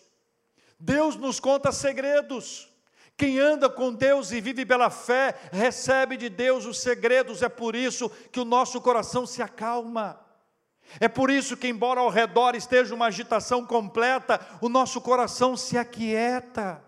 Deus 0.79 1.17
nos 1.17 1.39
conta 1.39 1.71
segredos. 1.71 2.72
Quem 3.15 3.39
anda 3.39 3.69
com 3.69 3.93
Deus 3.93 4.31
e 4.31 4.41
vive 4.41 4.65
pela 4.65 4.89
fé, 4.89 5.35
recebe 5.51 6.17
de 6.17 6.29
Deus 6.29 6.65
os 6.65 6.79
segredos. 6.79 7.41
É 7.41 7.49
por 7.49 7.75
isso 7.75 8.09
que 8.31 8.39
o 8.39 8.45
nosso 8.45 8.81
coração 8.81 9.25
se 9.25 9.41
acalma. 9.41 10.19
É 10.99 11.07
por 11.07 11.29
isso 11.29 11.55
que, 11.55 11.67
embora 11.67 11.99
ao 11.99 12.09
redor 12.09 12.55
esteja 12.55 12.93
uma 12.93 13.07
agitação 13.07 13.65
completa, 13.65 14.39
o 14.61 14.67
nosso 14.67 14.99
coração 14.99 15.55
se 15.55 15.77
aquieta, 15.77 16.83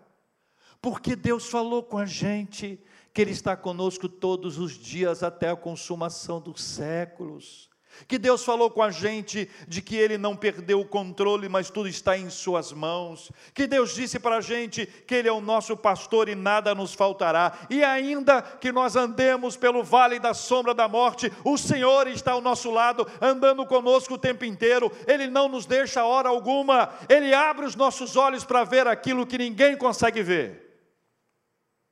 porque 0.81 1.15
Deus 1.15 1.49
falou 1.49 1.81
com 1.81 1.97
a 1.97 2.05
gente 2.05 2.79
que 3.13 3.21
Ele 3.21 3.31
está 3.31 3.55
conosco 3.55 4.09
todos 4.09 4.57
os 4.59 4.73
dias 4.73 5.23
até 5.23 5.49
a 5.49 5.55
consumação 5.55 6.41
dos 6.41 6.61
séculos 6.63 7.69
que 8.08 8.17
Deus 8.17 8.43
falou 8.43 8.69
com 8.69 8.81
a 8.81 8.91
gente 8.91 9.49
de 9.67 9.81
que 9.81 9.95
Ele 9.95 10.17
não 10.17 10.36
perdeu 10.36 10.79
o 10.79 10.86
controle, 10.86 11.49
mas 11.49 11.69
tudo 11.69 11.88
está 11.88 12.17
em 12.17 12.29
Suas 12.29 12.71
mãos, 12.71 13.31
que 13.53 13.67
Deus 13.67 13.95
disse 13.95 14.19
para 14.19 14.38
a 14.38 14.41
gente 14.41 14.86
que 14.86 15.15
Ele 15.15 15.27
é 15.27 15.31
o 15.31 15.41
nosso 15.41 15.75
pastor 15.75 16.29
e 16.29 16.36
nada 16.36 16.75
nos 16.75 16.93
faltará, 16.93 17.58
e 17.69 17.84
ainda 17.84 18.41
que 18.41 18.71
nós 18.71 18.95
andemos 18.95 19.55
pelo 19.55 19.84
vale 19.84 20.19
da 20.19 20.34
sombra 20.34 20.73
da 20.73 20.88
morte, 20.88 21.31
o 21.43 21.58
Senhor 21.58 22.08
está 22.08 22.34
ao 22.34 22.41
nosso 22.41 22.69
lado, 22.71 23.08
andando 23.21 23.65
conosco 23.65 24.15
o 24.15 24.19
tempo 24.19 24.45
inteiro, 24.45 24.91
Ele 25.08 25.27
não 25.27 25.47
nos 25.47 25.65
deixa 25.65 26.03
hora 26.03 26.29
alguma, 26.29 26.89
Ele 27.10 27.34
abre 27.34 27.65
os 27.65 27.75
nossos 27.75 28.15
olhos 28.15 28.43
para 28.43 28.63
ver 28.63 28.88
aquilo 28.88 29.25
que 29.25 29.38
ninguém 29.38 29.77
consegue 29.77 30.21
ver. 30.21 30.65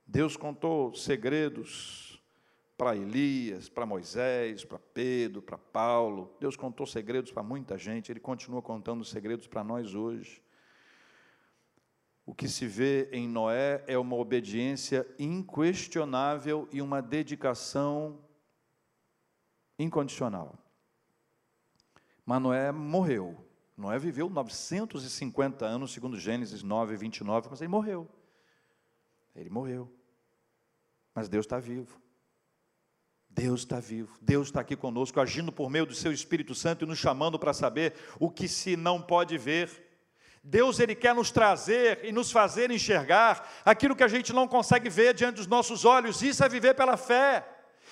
Deus 0.06 0.38
contou 0.38 0.94
segredos 0.94 2.03
para 2.84 2.98
Elias, 2.98 3.70
para 3.70 3.86
Moisés, 3.86 4.66
para 4.66 4.78
Pedro, 4.78 5.42
para 5.42 5.58
Paulo. 5.58 6.36
Deus 6.38 6.58
contou 6.58 6.86
segredos 6.86 7.32
para 7.32 7.42
muita 7.42 7.78
gente, 7.78 8.12
Ele 8.12 8.20
continua 8.20 8.62
contando 8.62 9.06
segredos 9.06 9.48
para 9.48 9.64
nós 9.64 9.96
hoje. 9.96 10.44
O 12.26 12.36
que 12.36 12.46
se 12.50 12.68
vê 12.68 13.10
em 13.14 13.26
Noé 13.26 13.86
é 13.88 13.98
uma 13.98 14.18
obediência 14.18 15.08
inquestionável 15.18 16.68
e 16.74 16.82
uma 16.82 17.02
dedicação 17.02 18.20
incondicional. 19.80 20.54
Mas 22.26 22.42
Noé 22.42 22.70
morreu. 22.74 23.48
Noé 23.78 23.98
viveu 23.98 24.30
950 24.30 25.66
anos, 25.66 25.94
segundo 25.94 26.20
Gênesis 26.20 26.62
9, 26.62 26.98
29, 26.98 27.48
mas 27.50 27.62
ele 27.62 27.70
morreu. 27.70 28.10
Ele 29.34 29.50
morreu. 29.50 29.90
Mas 31.16 31.30
Deus 31.30 31.46
está 31.46 31.60
vivo. 31.60 32.03
Deus 33.36 33.62
está 33.62 33.80
vivo, 33.80 34.16
Deus 34.22 34.48
está 34.48 34.62
aqui 34.62 34.76
conosco, 34.76 35.20
agindo 35.20 35.52
por 35.52 35.70
meio 35.70 35.88
do 35.88 35.96
seu 35.96 36.12
Espírito 36.12 36.54
Santo 36.54 36.86
e 36.86 36.88
nos 36.88 37.00
chamando 37.00 37.40
para 37.40 37.52
saber 37.52 37.94
o 38.20 38.30
que 38.30 38.48
se 38.48 38.78
não 38.78 39.02
pode 39.02 39.38
ver. 39.40 39.70
Deus 40.44 40.80
ele 40.80 40.94
quer 40.94 41.16
nos 41.16 41.32
trazer 41.32 42.02
e 42.04 42.12
nos 42.12 42.32
fazer 42.32 42.70
enxergar 42.70 43.50
aquilo 43.66 43.96
que 43.96 44.04
a 44.04 44.08
gente 44.08 44.32
não 44.34 44.48
consegue 44.48 44.90
ver 44.90 45.14
diante 45.14 45.38
dos 45.38 45.48
nossos 45.48 45.84
olhos. 45.84 46.22
Isso 46.22 46.44
é 46.44 46.50
viver 46.50 46.76
pela 46.76 46.96
fé. 46.96 47.48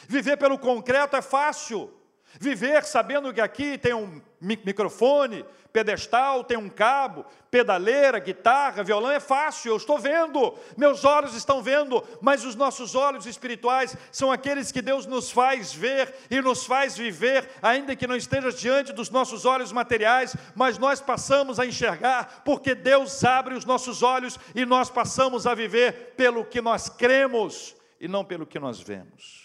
Viver 0.08 0.38
pelo 0.38 0.60
concreto 0.60 1.16
é 1.16 1.22
fácil. 1.22 1.92
Viver 2.40 2.84
sabendo 2.84 3.34
que 3.34 3.42
aqui 3.42 3.78
tem 3.78 3.94
um 3.94 4.22
microfone, 4.40 5.46
pedestal, 5.72 6.44
tem 6.44 6.58
um 6.58 6.70
cabo, 6.70 7.26
pedaleira, 7.50 8.20
guitarra, 8.20 8.84
violão, 8.84 9.12
é 9.12 9.20
fácil, 9.20 9.72
eu 9.72 9.78
estou 9.78 9.98
vendo, 9.98 10.54
meus 10.76 11.06
olhos 11.06 11.36
estão 11.36 11.62
vendo, 11.62 12.04
mas 12.22 12.44
os 12.44 12.56
nossos 12.56 12.96
olhos 12.96 13.26
espirituais 13.26 13.96
são 14.12 14.32
aqueles 14.32 14.72
que 14.72 14.82
Deus 14.82 15.06
nos 15.06 15.32
faz 15.32 15.74
ver 15.74 16.14
e 16.30 16.42
nos 16.42 16.66
faz 16.66 16.98
viver, 16.98 17.50
ainda 17.62 17.96
que 17.96 18.08
não 18.08 18.16
esteja 18.16 18.52
diante 18.52 18.92
dos 18.92 19.10
nossos 19.10 19.46
olhos 19.46 19.72
materiais, 19.72 20.36
mas 20.56 20.78
nós 20.78 21.00
passamos 21.00 21.60
a 21.60 21.66
enxergar, 21.66 22.42
porque 22.44 22.76
Deus 22.76 23.24
abre 23.24 23.56
os 23.56 23.66
nossos 23.66 24.04
olhos 24.04 24.38
e 24.54 24.66
nós 24.66 24.90
passamos 24.90 25.48
a 25.48 25.54
viver 25.54 26.14
pelo 26.18 26.44
que 26.44 26.62
nós 26.62 26.90
cremos 26.90 27.76
e 28.00 28.08
não 28.08 28.26
pelo 28.26 28.46
que 28.46 28.60
nós 28.60 28.80
vemos. 28.80 29.41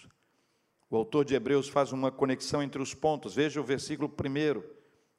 O 0.89 0.95
autor 0.95 1.25
de 1.25 1.35
Hebreus 1.35 1.67
faz 1.67 1.91
uma 1.91 2.11
conexão 2.11 2.63
entre 2.63 2.81
os 2.81 2.93
pontos. 2.93 3.35
Veja 3.35 3.59
o 3.59 3.63
versículo 3.63 4.07
1 4.09 4.63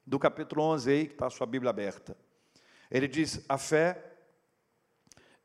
do 0.05 0.17
capítulo 0.17 0.63
11 0.63 0.91
aí, 0.91 1.05
que 1.05 1.13
está 1.13 1.27
a 1.27 1.29
sua 1.29 1.45
Bíblia 1.45 1.69
aberta. 1.69 2.17
Ele 2.89 3.07
diz: 3.07 3.45
A 3.47 3.57
fé 3.57 4.03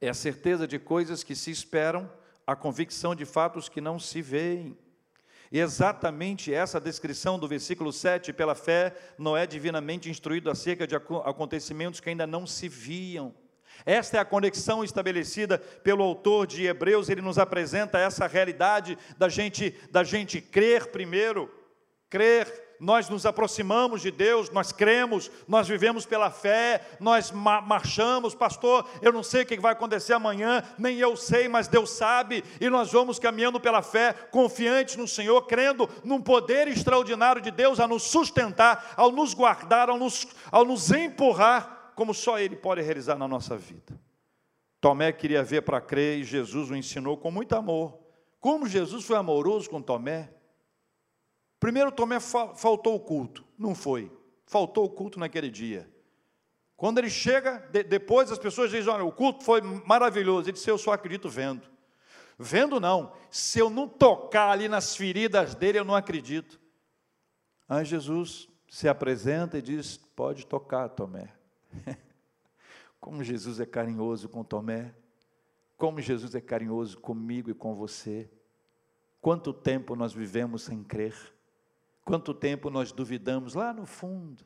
é 0.00 0.08
a 0.08 0.14
certeza 0.14 0.66
de 0.66 0.78
coisas 0.78 1.22
que 1.22 1.36
se 1.36 1.50
esperam, 1.50 2.10
a 2.46 2.56
convicção 2.56 3.14
de 3.14 3.26
fatos 3.26 3.68
que 3.68 3.82
não 3.82 3.98
se 3.98 4.22
veem. 4.22 4.78
E 5.52 5.60
exatamente 5.60 6.52
essa 6.52 6.80
descrição 6.80 7.38
do 7.38 7.46
versículo 7.46 7.92
7, 7.92 8.32
pela 8.32 8.54
fé, 8.54 8.96
Noé 9.18 9.46
divinamente 9.46 10.08
instruído 10.08 10.50
acerca 10.50 10.86
de 10.86 10.96
acontecimentos 10.96 12.00
que 12.00 12.08
ainda 12.08 12.26
não 12.26 12.46
se 12.46 12.66
viam. 12.66 13.34
Esta 13.86 14.16
é 14.16 14.20
a 14.20 14.24
conexão 14.24 14.82
estabelecida 14.82 15.58
pelo 15.58 16.02
autor 16.02 16.46
de 16.46 16.66
Hebreus, 16.66 17.08
ele 17.08 17.20
nos 17.20 17.38
apresenta 17.38 17.98
essa 17.98 18.26
realidade 18.26 18.96
da 19.18 19.28
gente, 19.28 19.74
da 19.90 20.02
gente 20.02 20.40
crer 20.40 20.86
primeiro, 20.88 21.50
crer, 22.08 22.64
nós 22.80 23.08
nos 23.08 23.24
aproximamos 23.24 24.02
de 24.02 24.10
Deus, 24.10 24.50
nós 24.50 24.72
cremos, 24.72 25.30
nós 25.48 25.68
vivemos 25.68 26.04
pela 26.04 26.30
fé, 26.30 26.80
nós 27.00 27.30
ma 27.30 27.60
marchamos, 27.60 28.34
pastor, 28.34 28.88
eu 29.00 29.12
não 29.12 29.22
sei 29.22 29.42
o 29.42 29.46
que 29.46 29.58
vai 29.58 29.72
acontecer 29.72 30.12
amanhã, 30.12 30.62
nem 30.78 30.98
eu 30.98 31.16
sei, 31.16 31.48
mas 31.48 31.68
Deus 31.68 31.90
sabe, 31.90 32.44
e 32.60 32.68
nós 32.68 32.92
vamos 32.92 33.18
caminhando 33.18 33.60
pela 33.60 33.82
fé, 33.82 34.12
confiantes 34.30 34.96
no 34.96 35.08
Senhor, 35.08 35.42
crendo 35.42 35.88
num 36.02 36.20
poder 36.20 36.68
extraordinário 36.68 37.40
de 37.40 37.50
Deus 37.50 37.80
a 37.80 37.86
nos 37.86 38.02
sustentar, 38.02 38.92
ao 38.96 39.10
nos 39.10 39.34
guardar, 39.34 39.88
ao 39.88 39.98
nos, 39.98 40.26
ao 40.50 40.64
nos 40.64 40.90
empurrar 40.90 41.83
como 41.94 42.12
só 42.14 42.38
Ele 42.38 42.56
pode 42.56 42.80
realizar 42.82 43.16
na 43.16 43.28
nossa 43.28 43.56
vida. 43.56 43.98
Tomé 44.80 45.12
queria 45.12 45.42
ver 45.42 45.62
para 45.62 45.80
crer 45.80 46.18
e 46.18 46.24
Jesus 46.24 46.70
o 46.70 46.76
ensinou 46.76 47.16
com 47.16 47.30
muito 47.30 47.54
amor. 47.54 47.98
Como 48.38 48.68
Jesus 48.68 49.04
foi 49.06 49.16
amoroso 49.16 49.70
com 49.70 49.80
Tomé. 49.80 50.30
Primeiro, 51.58 51.90
Tomé 51.90 52.20
faltou 52.20 52.94
o 52.94 53.00
culto. 53.00 53.42
Não 53.58 53.74
foi. 53.74 54.12
Faltou 54.46 54.84
o 54.84 54.90
culto 54.90 55.18
naquele 55.18 55.50
dia. 55.50 55.88
Quando 56.76 56.98
ele 56.98 57.08
chega, 57.08 57.66
de, 57.70 57.82
depois 57.82 58.30
as 58.30 58.38
pessoas 58.38 58.70
dizem: 58.70 58.92
Olha, 58.92 59.04
o 59.04 59.10
culto 59.10 59.42
foi 59.42 59.62
maravilhoso. 59.62 60.48
Ele 60.48 60.52
disse: 60.52 60.70
Eu 60.70 60.76
só 60.76 60.92
acredito 60.92 61.30
vendo. 61.30 61.66
Vendo 62.38 62.78
não. 62.78 63.12
Se 63.30 63.58
eu 63.58 63.70
não 63.70 63.88
tocar 63.88 64.50
ali 64.50 64.68
nas 64.68 64.94
feridas 64.94 65.54
dele, 65.54 65.78
eu 65.78 65.84
não 65.84 65.94
acredito. 65.94 66.60
Aí 67.66 67.84
Jesus 67.84 68.48
se 68.68 68.86
apresenta 68.86 69.56
e 69.56 69.62
diz: 69.62 69.96
Pode 69.96 70.46
tocar, 70.46 70.90
Tomé. 70.90 71.32
Como 73.00 73.22
Jesus 73.22 73.60
é 73.60 73.66
carinhoso 73.66 74.28
com 74.30 74.42
Tomé, 74.42 74.94
como 75.76 76.00
Jesus 76.00 76.34
é 76.34 76.40
carinhoso 76.40 76.98
comigo 76.98 77.50
e 77.50 77.54
com 77.54 77.74
você. 77.74 78.30
Quanto 79.20 79.52
tempo 79.52 79.94
nós 79.94 80.14
vivemos 80.14 80.62
sem 80.62 80.82
crer, 80.82 81.14
quanto 82.02 82.32
tempo 82.32 82.70
nós 82.70 82.92
duvidamos 82.92 83.52
lá 83.52 83.74
no 83.74 83.84
fundo. 83.84 84.42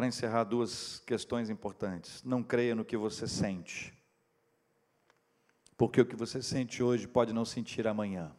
para 0.00 0.06
encerrar, 0.06 0.44
duas 0.44 1.00
questões 1.00 1.50
importantes. 1.50 2.22
Não 2.24 2.42
creia 2.42 2.74
no 2.74 2.86
que 2.86 2.96
você 2.96 3.28
sente, 3.28 3.92
porque 5.76 6.00
o 6.00 6.06
que 6.06 6.16
você 6.16 6.40
sente 6.40 6.82
hoje 6.82 7.06
pode 7.06 7.34
não 7.34 7.44
sentir 7.44 7.86
amanhã. 7.86 8.34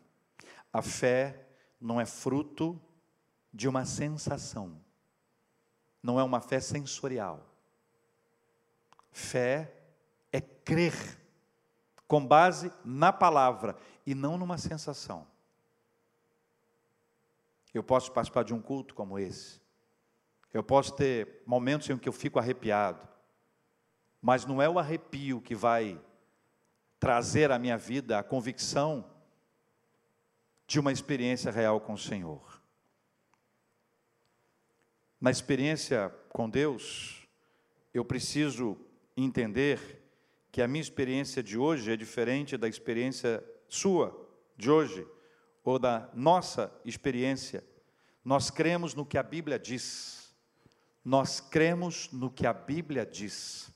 A 0.73 0.81
fé 0.81 1.47
não 1.79 2.01
é 2.01 2.05
fruto 2.05 2.81
de 3.53 3.67
uma 3.67 3.85
sensação, 3.85 4.79
não 6.01 6.19
é 6.19 6.23
uma 6.23 6.41
fé 6.41 6.59
sensorial. 6.59 7.45
Fé 9.11 9.73
é 10.31 10.39
crer 10.39 10.93
com 12.07 12.25
base 12.25 12.71
na 12.83 13.11
palavra 13.11 13.75
e 14.05 14.15
não 14.15 14.37
numa 14.37 14.57
sensação. 14.57 15.27
Eu 17.73 17.83
posso 17.83 18.11
participar 18.11 18.43
de 18.43 18.53
um 18.53 18.61
culto 18.61 18.93
como 18.93 19.17
esse, 19.17 19.61
eu 20.53 20.63
posso 20.63 20.93
ter 20.93 21.41
momentos 21.45 21.89
em 21.89 21.97
que 21.97 22.09
eu 22.09 22.13
fico 22.13 22.37
arrepiado, 22.37 23.07
mas 24.21 24.45
não 24.45 24.61
é 24.61 24.69
o 24.69 24.77
arrepio 24.77 25.41
que 25.41 25.55
vai 25.55 25.99
trazer 26.99 27.51
à 27.51 27.57
minha 27.57 27.77
vida 27.77 28.19
a 28.19 28.23
convicção 28.23 29.09
de 30.67 30.79
uma 30.79 30.91
experiência 30.91 31.51
real 31.51 31.81
com 31.81 31.93
o 31.93 31.97
Senhor. 31.97 32.60
Na 35.21 35.29
experiência 35.29 36.09
com 36.29 36.49
Deus, 36.49 37.27
eu 37.93 38.03
preciso 38.03 38.75
entender 39.15 40.01
que 40.51 40.63
a 40.63 40.67
minha 40.67 40.81
experiência 40.81 41.43
de 41.43 41.59
hoje 41.59 41.91
é 41.91 41.95
diferente 41.95 42.57
da 42.57 42.67
experiência 42.67 43.43
sua 43.69 44.19
de 44.57 44.71
hoje, 44.71 45.07
ou 45.63 45.77
da 45.77 46.09
nossa 46.15 46.73
experiência. 46.83 47.63
Nós 48.25 48.49
cremos 48.49 48.95
no 48.95 49.05
que 49.05 49.15
a 49.15 49.21
Bíblia 49.21 49.59
diz. 49.59 50.33
Nós 51.05 51.39
cremos 51.39 52.11
no 52.11 52.31
que 52.31 52.47
a 52.47 52.53
Bíblia 52.53 53.05
diz. 53.05 53.71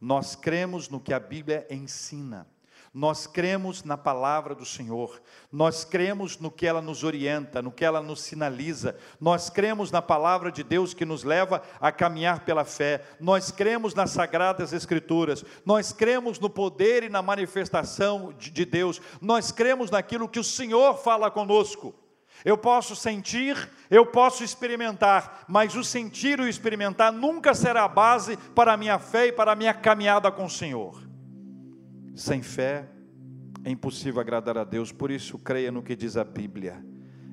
Nós 0.00 0.34
cremos 0.34 0.88
no 0.88 1.00
que 1.00 1.12
a 1.12 1.20
Bíblia 1.20 1.68
ensina. 1.70 2.48
Nós 2.92 3.24
cremos 3.24 3.84
na 3.84 3.96
palavra 3.96 4.52
do 4.52 4.66
Senhor, 4.66 5.22
nós 5.52 5.84
cremos 5.84 6.40
no 6.40 6.50
que 6.50 6.66
ela 6.66 6.82
nos 6.82 7.04
orienta, 7.04 7.62
no 7.62 7.70
que 7.70 7.84
ela 7.84 8.00
nos 8.00 8.20
sinaliza, 8.20 8.96
nós 9.20 9.48
cremos 9.48 9.92
na 9.92 10.02
palavra 10.02 10.50
de 10.50 10.64
Deus 10.64 10.92
que 10.92 11.04
nos 11.04 11.22
leva 11.22 11.62
a 11.80 11.92
caminhar 11.92 12.40
pela 12.40 12.64
fé, 12.64 13.04
nós 13.20 13.52
cremos 13.52 13.94
nas 13.94 14.10
sagradas 14.10 14.72
Escrituras, 14.72 15.44
nós 15.64 15.92
cremos 15.92 16.40
no 16.40 16.50
poder 16.50 17.04
e 17.04 17.08
na 17.08 17.22
manifestação 17.22 18.34
de 18.36 18.64
Deus, 18.64 19.00
nós 19.20 19.52
cremos 19.52 19.88
naquilo 19.88 20.28
que 20.28 20.40
o 20.40 20.44
Senhor 20.44 20.98
fala 20.98 21.30
conosco. 21.30 21.94
Eu 22.44 22.58
posso 22.58 22.96
sentir, 22.96 23.70
eu 23.88 24.04
posso 24.04 24.42
experimentar, 24.42 25.44
mas 25.46 25.76
o 25.76 25.84
sentir 25.84 26.40
e 26.40 26.42
o 26.42 26.48
experimentar 26.48 27.12
nunca 27.12 27.54
será 27.54 27.84
a 27.84 27.88
base 27.88 28.36
para 28.36 28.72
a 28.72 28.76
minha 28.76 28.98
fé 28.98 29.28
e 29.28 29.32
para 29.32 29.52
a 29.52 29.56
minha 29.56 29.74
caminhada 29.74 30.32
com 30.32 30.46
o 30.46 30.50
Senhor. 30.50 31.09
Sem 32.14 32.42
fé 32.42 32.88
é 33.64 33.70
impossível 33.70 34.20
agradar 34.20 34.56
a 34.58 34.64
Deus, 34.64 34.92
por 34.92 35.10
isso 35.10 35.38
creia 35.38 35.70
no 35.70 35.82
que 35.82 35.96
diz 35.96 36.16
a 36.16 36.24
Bíblia. 36.24 36.84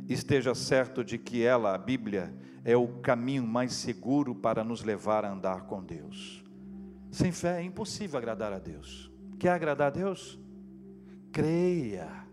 Esteja 0.08 0.56
certo 0.56 1.04
de 1.04 1.18
que 1.18 1.44
ela, 1.44 1.74
a 1.74 1.78
Bíblia, 1.78 2.34
é 2.64 2.76
o 2.76 2.88
caminho 3.00 3.46
mais 3.46 3.74
seguro 3.74 4.36
para 4.36 4.64
nos 4.64 4.84
levar 4.84 5.26
a 5.26 5.32
andar 5.32 5.62
com 5.68 5.84
Deus. 5.84 6.44
Sem 7.12 7.32
fé 7.32 7.62
é 7.62 7.64
impossível 7.64 8.18
agradar 8.18 8.54
a 8.54 8.60
Deus. 8.60 9.12
Quer 9.40 9.50
agradar 9.50 9.88
a 9.88 9.92
Deus? 9.92 10.40
Creia. 11.32 12.28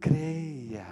Creia. 0.00 0.86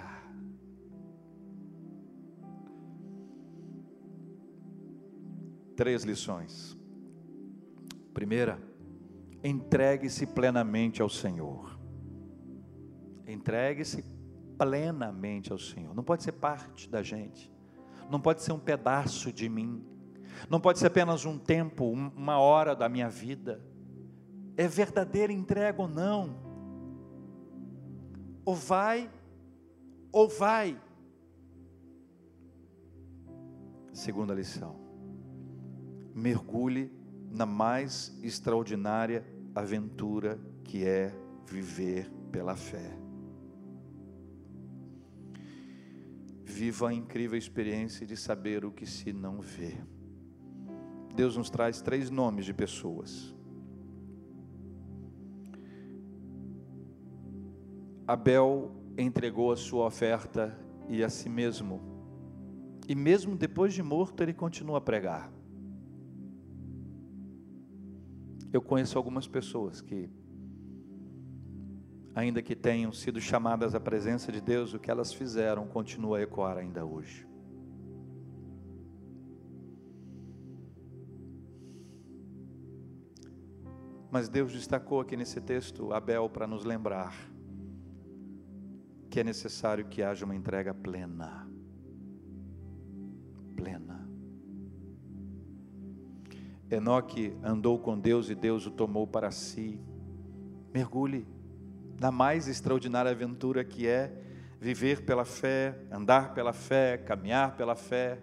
Três 5.75 6.03
lições. 6.03 6.75
Primeira, 8.13 8.59
entregue-se 9.43 10.25
plenamente 10.25 11.01
ao 11.01 11.09
Senhor. 11.09 11.79
Entregue-se 13.25 14.03
plenamente 14.57 15.51
ao 15.51 15.57
Senhor. 15.57 15.93
Não 15.93 16.03
pode 16.03 16.23
ser 16.23 16.33
parte 16.33 16.89
da 16.89 17.03
gente. 17.03 17.51
Não 18.09 18.19
pode 18.19 18.41
ser 18.41 18.51
um 18.51 18.59
pedaço 18.59 19.31
de 19.31 19.47
mim. 19.49 19.85
Não 20.49 20.59
pode 20.59 20.79
ser 20.79 20.87
apenas 20.87 21.25
um 21.25 21.37
tempo, 21.37 21.89
uma 21.91 22.39
hora 22.39 22.75
da 22.75 22.87
minha 22.87 23.09
vida. 23.09 23.61
É 24.55 24.67
verdadeira 24.67 25.31
entrega 25.31 25.81
ou 25.81 25.87
não? 25.87 26.35
Ou 28.45 28.55
vai, 28.55 29.09
ou 30.11 30.27
vai. 30.27 30.79
Segunda 33.91 34.33
lição. 34.33 34.79
Mergulhe 36.15 36.96
na 37.29 37.45
mais 37.45 38.17
extraordinária 38.23 39.25
aventura 39.53 40.39
que 40.63 40.85
é 40.85 41.13
viver 41.45 42.09
pela 42.31 42.55
fé. 42.55 42.97
Viva 46.43 46.89
a 46.89 46.93
incrível 46.93 47.37
experiência 47.37 48.05
de 48.05 48.15
saber 48.15 48.65
o 48.65 48.71
que 48.71 48.85
se 48.85 49.11
não 49.11 49.39
vê. 49.41 49.77
Deus 51.15 51.35
nos 51.35 51.49
traz 51.49 51.81
três 51.81 52.09
nomes 52.09 52.45
de 52.45 52.53
pessoas. 52.53 53.35
Abel 58.07 58.71
entregou 58.97 59.51
a 59.51 59.57
sua 59.57 59.85
oferta 59.85 60.57
e 60.87 61.03
a 61.03 61.09
si 61.09 61.27
mesmo. 61.27 61.81
E 62.87 62.95
mesmo 62.95 63.35
depois 63.35 63.73
de 63.73 63.83
morto, 63.83 64.23
ele 64.23 64.33
continua 64.33 64.77
a 64.77 64.81
pregar. 64.81 65.36
Eu 68.51 68.61
conheço 68.61 68.97
algumas 68.97 69.27
pessoas 69.27 69.81
que, 69.81 70.09
ainda 72.15 72.41
que 72.41 72.55
tenham 72.55 72.91
sido 72.91 73.19
chamadas 73.19 73.75
à 73.75 73.79
presença 73.79 74.31
de 74.31 74.41
Deus, 74.41 74.73
o 74.73 74.79
que 74.79 74.89
elas 74.89 75.13
fizeram 75.13 75.67
continua 75.67 76.19
a 76.19 76.21
ecoar 76.21 76.57
ainda 76.57 76.85
hoje. 76.85 77.27
Mas 84.09 84.29
Deus 84.29 84.53
destacou 84.53 85.01
aqui 85.01 85.17
nesse 85.17 85.41
texto 85.41 85.93
Abel 85.93 86.29
para 86.29 86.47
nos 86.47 86.63
lembrar 86.63 87.13
que 89.09 89.19
é 89.19 89.23
necessário 89.23 89.85
que 89.85 90.01
haja 90.01 90.25
uma 90.25 90.35
entrega 90.35 90.73
plena. 90.73 91.46
Enoque 96.69 97.33
andou 97.43 97.79
com 97.79 97.97
Deus 97.97 98.29
e 98.29 98.35
Deus 98.35 98.65
o 98.65 98.71
tomou 98.71 99.07
para 99.07 99.31
si. 99.31 99.79
Mergulhe 100.73 101.25
na 101.99 102.11
mais 102.11 102.47
extraordinária 102.47 103.11
aventura 103.11 103.63
que 103.63 103.87
é 103.87 104.11
viver 104.59 105.05
pela 105.05 105.25
fé, 105.25 105.79
andar 105.91 106.33
pela 106.33 106.53
fé, 106.53 106.97
caminhar 106.97 107.55
pela 107.55 107.75
fé. 107.75 108.19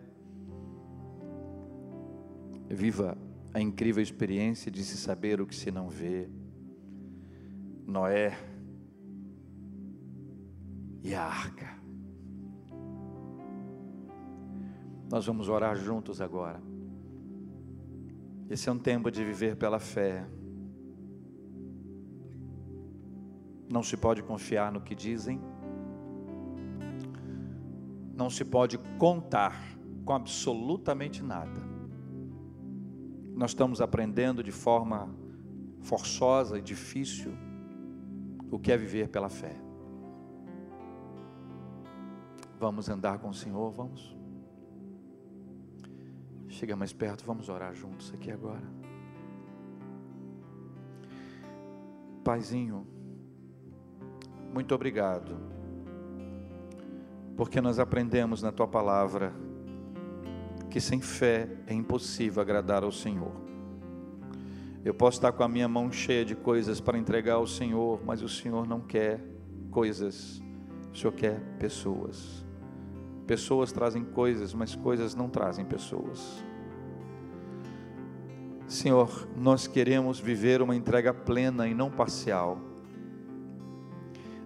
Viva 2.69 3.17
a 3.53 3.61
incrível 3.61 4.03
experiência 4.03 4.71
de 4.71 4.85
se 4.85 4.97
saber 4.97 5.41
o 5.41 5.47
que 5.47 5.55
se 5.55 5.71
não 5.71 5.89
vê. 5.89 6.29
Noé 7.87 8.37
e 11.03 11.15
a 11.15 11.23
arca. 11.23 11.75
Nós 15.11 15.27
vamos 15.27 15.49
orar 15.49 15.77
juntos 15.77 16.21
agora. 16.21 16.74
Esse 18.55 18.69
é 18.69 18.73
um 18.73 18.79
tempo 18.79 19.11
de 19.11 19.25
viver 19.25 19.57
pela 19.57 19.81
fé. 19.81 20.25
Não 23.69 23.83
se 23.83 23.97
pode 23.97 24.23
confiar 24.23 24.71
no 24.71 24.81
que 24.81 24.95
dizem, 24.95 25.41
não 28.17 28.31
se 28.31 28.45
pode 28.45 28.79
contar 28.97 29.61
com 30.05 30.13
absolutamente 30.13 31.21
nada. 31.21 31.61
Nós 33.35 33.51
estamos 33.51 33.81
aprendendo 33.81 34.41
de 34.41 34.53
forma 34.53 35.13
forçosa 35.81 36.57
e 36.57 36.63
difícil 36.63 37.33
o 38.53 38.59
que 38.61 38.71
é 38.71 38.77
viver 38.77 39.09
pela 39.09 39.29
fé. 39.29 39.57
Vamos 42.61 42.89
andar 42.89 43.19
com 43.19 43.31
o 43.31 43.35
Senhor, 43.35 43.73
vamos. 43.73 44.17
Chega 46.55 46.77
mais 46.77 46.93
perto, 46.93 47.25
vamos 47.25 47.49
orar 47.49 47.75
juntos 47.75 48.15
aqui 48.15 48.31
agora. 48.31 48.63
Paizinho, 52.23 52.87
muito 54.53 54.73
obrigado, 54.73 55.37
porque 57.37 57.61
nós 57.61 57.81
aprendemos 57.81 58.41
na 58.41 58.53
tua 58.53 58.69
palavra 58.69 59.35
que 60.71 60.81
sem 60.81 61.01
fé 61.01 61.49
é 61.67 61.75
impossível 61.75 62.41
agradar 62.41 62.85
ao 62.85 62.93
Senhor. 62.93 63.33
Eu 64.85 64.95
posso 64.95 65.19
estar 65.19 65.33
com 65.33 65.43
a 65.43 65.49
minha 65.49 65.67
mão 65.67 65.91
cheia 65.91 66.25
de 66.25 66.37
coisas 66.37 66.81
para 66.81 66.97
entregar 66.97 67.35
ao 67.35 67.49
Senhor, 67.49 68.01
mas 68.05 68.23
o 68.23 68.29
Senhor 68.29 68.65
não 68.65 68.81
quer 68.81 69.21
coisas, 69.73 70.41
o 70.93 70.97
Senhor 70.97 71.13
quer 71.13 71.41
pessoas. 71.59 72.47
Pessoas 73.27 73.73
trazem 73.73 74.05
coisas, 74.05 74.53
mas 74.53 74.75
coisas 74.75 75.15
não 75.15 75.29
trazem 75.29 75.65
pessoas. 75.65 76.45
Senhor, 78.67 79.29
nós 79.37 79.67
queremos 79.67 80.19
viver 80.19 80.61
uma 80.63 80.75
entrega 80.75 81.13
plena 81.13 81.67
e 81.67 81.75
não 81.75 81.91
parcial. 81.91 82.59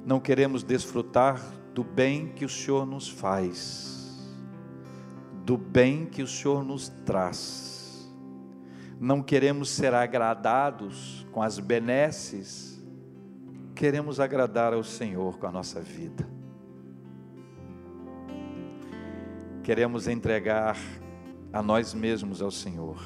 Não 0.05 0.21
queremos 0.21 0.63
desfrutar 0.63 1.41
do 1.75 1.85
bem 1.85 2.29
que 2.29 2.45
o 2.45 2.49
Senhor 2.49 2.87
nos 2.87 3.09
faz, 3.09 4.35
do 5.45 5.57
bem 5.57 6.07
que 6.07 6.23
o 6.23 6.27
Senhor 6.27 6.65
nos 6.65 6.89
traz. 7.05 8.11
Não 9.01 9.23
queremos 9.23 9.71
ser 9.71 9.95
agradados 9.95 11.27
com 11.31 11.43
as 11.43 11.59
benesses, 11.59 12.83
queremos 13.75 14.19
agradar 14.19 14.73
ao 14.73 14.83
Senhor 14.83 15.39
com 15.39 15.47
a 15.47 15.53
nossa 15.53 15.81
vida. 15.81 16.38
Queremos 19.69 20.09
entregar 20.09 20.79
a 21.53 21.63
nós 21.63 21.93
mesmos 21.93 22.41
ao 22.41 22.51
Senhor. 22.51 22.97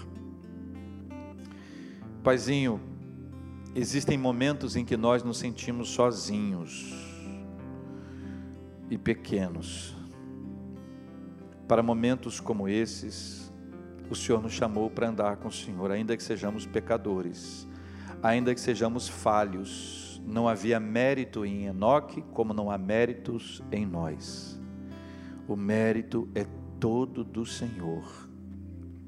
Paizinho, 2.22 2.80
existem 3.74 4.16
momentos 4.16 4.76
em 4.76 4.84
que 4.84 4.96
nós 4.96 5.24
nos 5.24 5.38
sentimos 5.38 5.88
sozinhos 5.88 6.94
e 8.88 8.96
pequenos. 8.96 9.96
Para 11.66 11.82
momentos 11.82 12.38
como 12.38 12.68
esses, 12.68 13.52
o 14.08 14.14
Senhor 14.14 14.40
nos 14.40 14.52
chamou 14.52 14.88
para 14.88 15.08
andar 15.08 15.38
com 15.38 15.48
o 15.48 15.52
Senhor, 15.52 15.90
ainda 15.90 16.16
que 16.16 16.22
sejamos 16.22 16.64
pecadores, 16.64 17.66
ainda 18.22 18.54
que 18.54 18.60
sejamos 18.60 19.08
falhos. 19.08 20.22
Não 20.24 20.46
havia 20.46 20.78
mérito 20.78 21.44
em 21.44 21.66
Enoque, 21.66 22.22
como 22.32 22.54
não 22.54 22.70
há 22.70 22.78
méritos 22.78 23.60
em 23.72 23.84
nós. 23.84 24.51
O 25.48 25.56
mérito 25.56 26.28
é 26.34 26.46
todo 26.78 27.24
do 27.24 27.44
Senhor. 27.44 28.04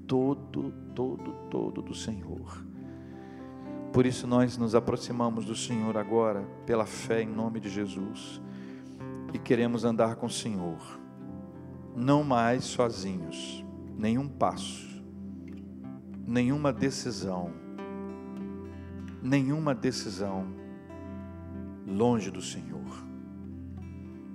Todo, 0.07 0.73
todo, 0.95 1.33
todo 1.51 1.83
do 1.83 1.95
Senhor. 1.95 2.65
Por 3.95 4.07
isso 4.07 4.27
nós 4.27 4.59
nos 4.59 4.75
aproximamos 4.75 5.45
do 5.45 5.55
Senhor 5.55 5.97
agora, 5.97 6.43
pela 6.67 6.85
fé 6.85 7.23
em 7.23 7.29
nome 7.29 7.61
de 7.61 7.69
Jesus, 7.69 8.43
e 9.33 9.39
queremos 9.39 9.85
andar 9.85 10.17
com 10.17 10.27
o 10.27 10.31
Senhor, 10.31 10.79
não 11.95 12.25
mais 12.25 12.65
sozinhos, 12.65 13.65
nenhum 13.97 14.29
passo, 14.29 15.01
nenhuma 16.27 16.73
decisão, 16.73 17.53
nenhuma 19.23 19.73
decisão 19.73 20.45
longe 21.87 22.33
do 22.33 22.43
Senhor. 22.43 23.14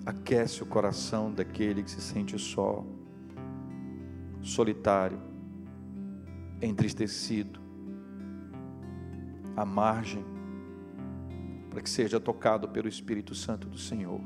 Aquece 0.06 0.64
o 0.64 0.66
coração 0.66 1.32
daquele 1.32 1.84
que 1.84 1.92
se 1.92 2.02
sente 2.02 2.38
só, 2.40 2.86
solitário, 4.42 5.20
entristecido, 6.62 7.60
à 9.56 9.66
margem, 9.66 10.24
para 11.70 11.82
que 11.82 11.90
seja 11.90 12.20
tocado 12.20 12.68
pelo 12.70 12.88
Espírito 12.88 13.36
Santo 13.36 13.68
do 13.68 13.78
Senhor. 13.78 14.22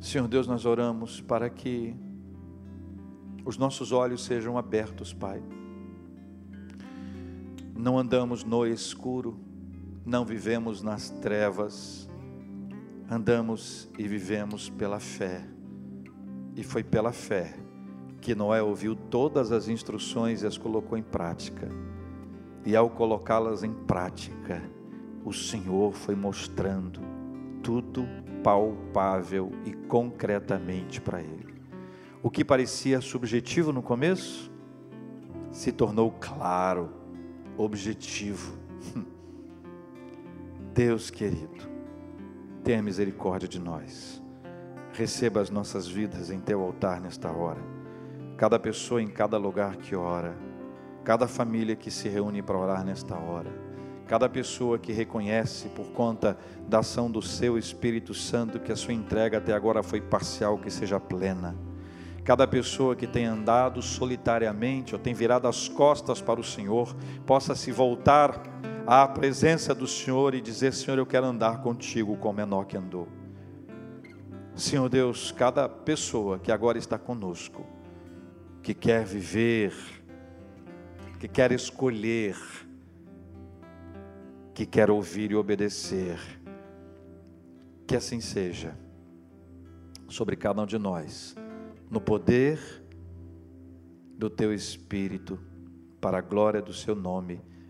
Senhor 0.00 0.26
Deus, 0.28 0.46
nós 0.46 0.64
oramos 0.64 1.20
para 1.20 1.50
que 1.50 1.94
os 3.44 3.58
nossos 3.58 3.92
olhos 3.92 4.24
sejam 4.24 4.56
abertos, 4.56 5.12
Pai. 5.12 5.42
Não 7.76 7.98
andamos 7.98 8.44
no 8.44 8.66
escuro, 8.66 9.38
não 10.04 10.24
vivemos 10.24 10.82
nas 10.82 11.10
trevas, 11.10 12.08
andamos 13.10 13.88
e 13.98 14.06
vivemos 14.06 14.70
pela 14.70 14.98
fé. 14.98 15.46
E 16.56 16.62
foi 16.62 16.82
pela 16.82 17.12
fé 17.12 17.54
que 18.20 18.34
Noé 18.34 18.62
ouviu 18.62 18.94
todas 18.94 19.50
as 19.50 19.68
instruções 19.68 20.42
e 20.42 20.46
as 20.46 20.58
colocou 20.58 20.96
em 20.96 21.02
prática. 21.02 21.68
E 22.64 22.76
ao 22.76 22.90
colocá-las 22.90 23.62
em 23.62 23.72
prática, 23.72 24.62
o 25.24 25.32
Senhor 25.32 25.92
foi 25.92 26.14
mostrando 26.14 27.00
tudo 27.62 28.06
palpável 28.42 29.50
e 29.64 29.72
concretamente 29.72 31.00
para 31.00 31.22
ele. 31.22 31.54
O 32.22 32.30
que 32.30 32.44
parecia 32.44 33.00
subjetivo 33.00 33.72
no 33.72 33.82
começo 33.82 34.50
se 35.50 35.72
tornou 35.72 36.12
claro, 36.12 36.90
objetivo. 37.56 38.58
Deus 40.82 41.10
querido, 41.10 41.68
tenha 42.64 42.82
misericórdia 42.82 43.46
de 43.46 43.58
nós. 43.58 44.22
Receba 44.94 45.42
as 45.42 45.50
nossas 45.50 45.86
vidas 45.86 46.30
em 46.30 46.40
teu 46.40 46.62
altar 46.62 47.02
nesta 47.02 47.30
hora 47.30 47.60
cada 48.34 48.58
pessoa 48.58 49.02
em 49.02 49.06
cada 49.06 49.36
lugar 49.36 49.76
que 49.76 49.94
ora, 49.94 50.34
cada 51.04 51.28
família 51.28 51.76
que 51.76 51.90
se 51.90 52.08
reúne 52.08 52.40
para 52.40 52.56
orar 52.56 52.82
nesta 52.82 53.14
hora, 53.14 53.52
cada 54.06 54.26
pessoa 54.26 54.78
que 54.78 54.90
reconhece 54.90 55.68
por 55.68 55.92
conta 55.92 56.38
da 56.66 56.78
ação 56.78 57.10
do 57.10 57.20
seu 57.20 57.58
Espírito 57.58 58.14
Santo 58.14 58.58
que 58.58 58.72
a 58.72 58.76
sua 58.76 58.94
entrega 58.94 59.36
até 59.36 59.52
agora 59.52 59.82
foi 59.82 60.00
parcial, 60.00 60.56
que 60.56 60.70
seja 60.70 60.98
plena. 60.98 61.54
Cada 62.24 62.46
pessoa 62.46 62.96
que 62.96 63.06
tem 63.06 63.26
andado 63.26 63.82
solitariamente 63.82 64.94
ou 64.94 64.98
tem 64.98 65.12
virado 65.12 65.46
as 65.46 65.68
costas 65.68 66.22
para 66.22 66.40
o 66.40 66.44
Senhor, 66.44 66.96
possa 67.26 67.54
se 67.54 67.70
voltar 67.70 68.40
à 68.92 69.06
presença 69.06 69.72
do 69.72 69.86
Senhor 69.86 70.34
e 70.34 70.40
dizer: 70.40 70.72
Senhor, 70.72 70.98
eu 70.98 71.06
quero 71.06 71.24
andar 71.24 71.62
contigo 71.62 72.16
como 72.16 72.40
Enoque 72.40 72.76
andou. 72.76 73.06
Senhor 74.56 74.88
Deus, 74.88 75.30
cada 75.30 75.68
pessoa 75.68 76.40
que 76.40 76.50
agora 76.50 76.76
está 76.76 76.98
conosco, 76.98 77.64
que 78.60 78.74
quer 78.74 79.04
viver, 79.04 79.72
que 81.20 81.28
quer 81.28 81.52
escolher, 81.52 82.36
que 84.52 84.66
quer 84.66 84.90
ouvir 84.90 85.30
e 85.30 85.36
obedecer. 85.36 86.18
Que 87.86 87.94
assim 87.94 88.20
seja 88.20 88.76
sobre 90.08 90.34
cada 90.34 90.62
um 90.62 90.66
de 90.66 90.78
nós, 90.78 91.36
no 91.88 92.00
poder 92.00 92.58
do 94.18 94.28
teu 94.28 94.52
Espírito, 94.52 95.38
para 96.00 96.18
a 96.18 96.20
glória 96.20 96.60
do 96.60 96.72
seu 96.72 96.96
nome, 96.96 97.40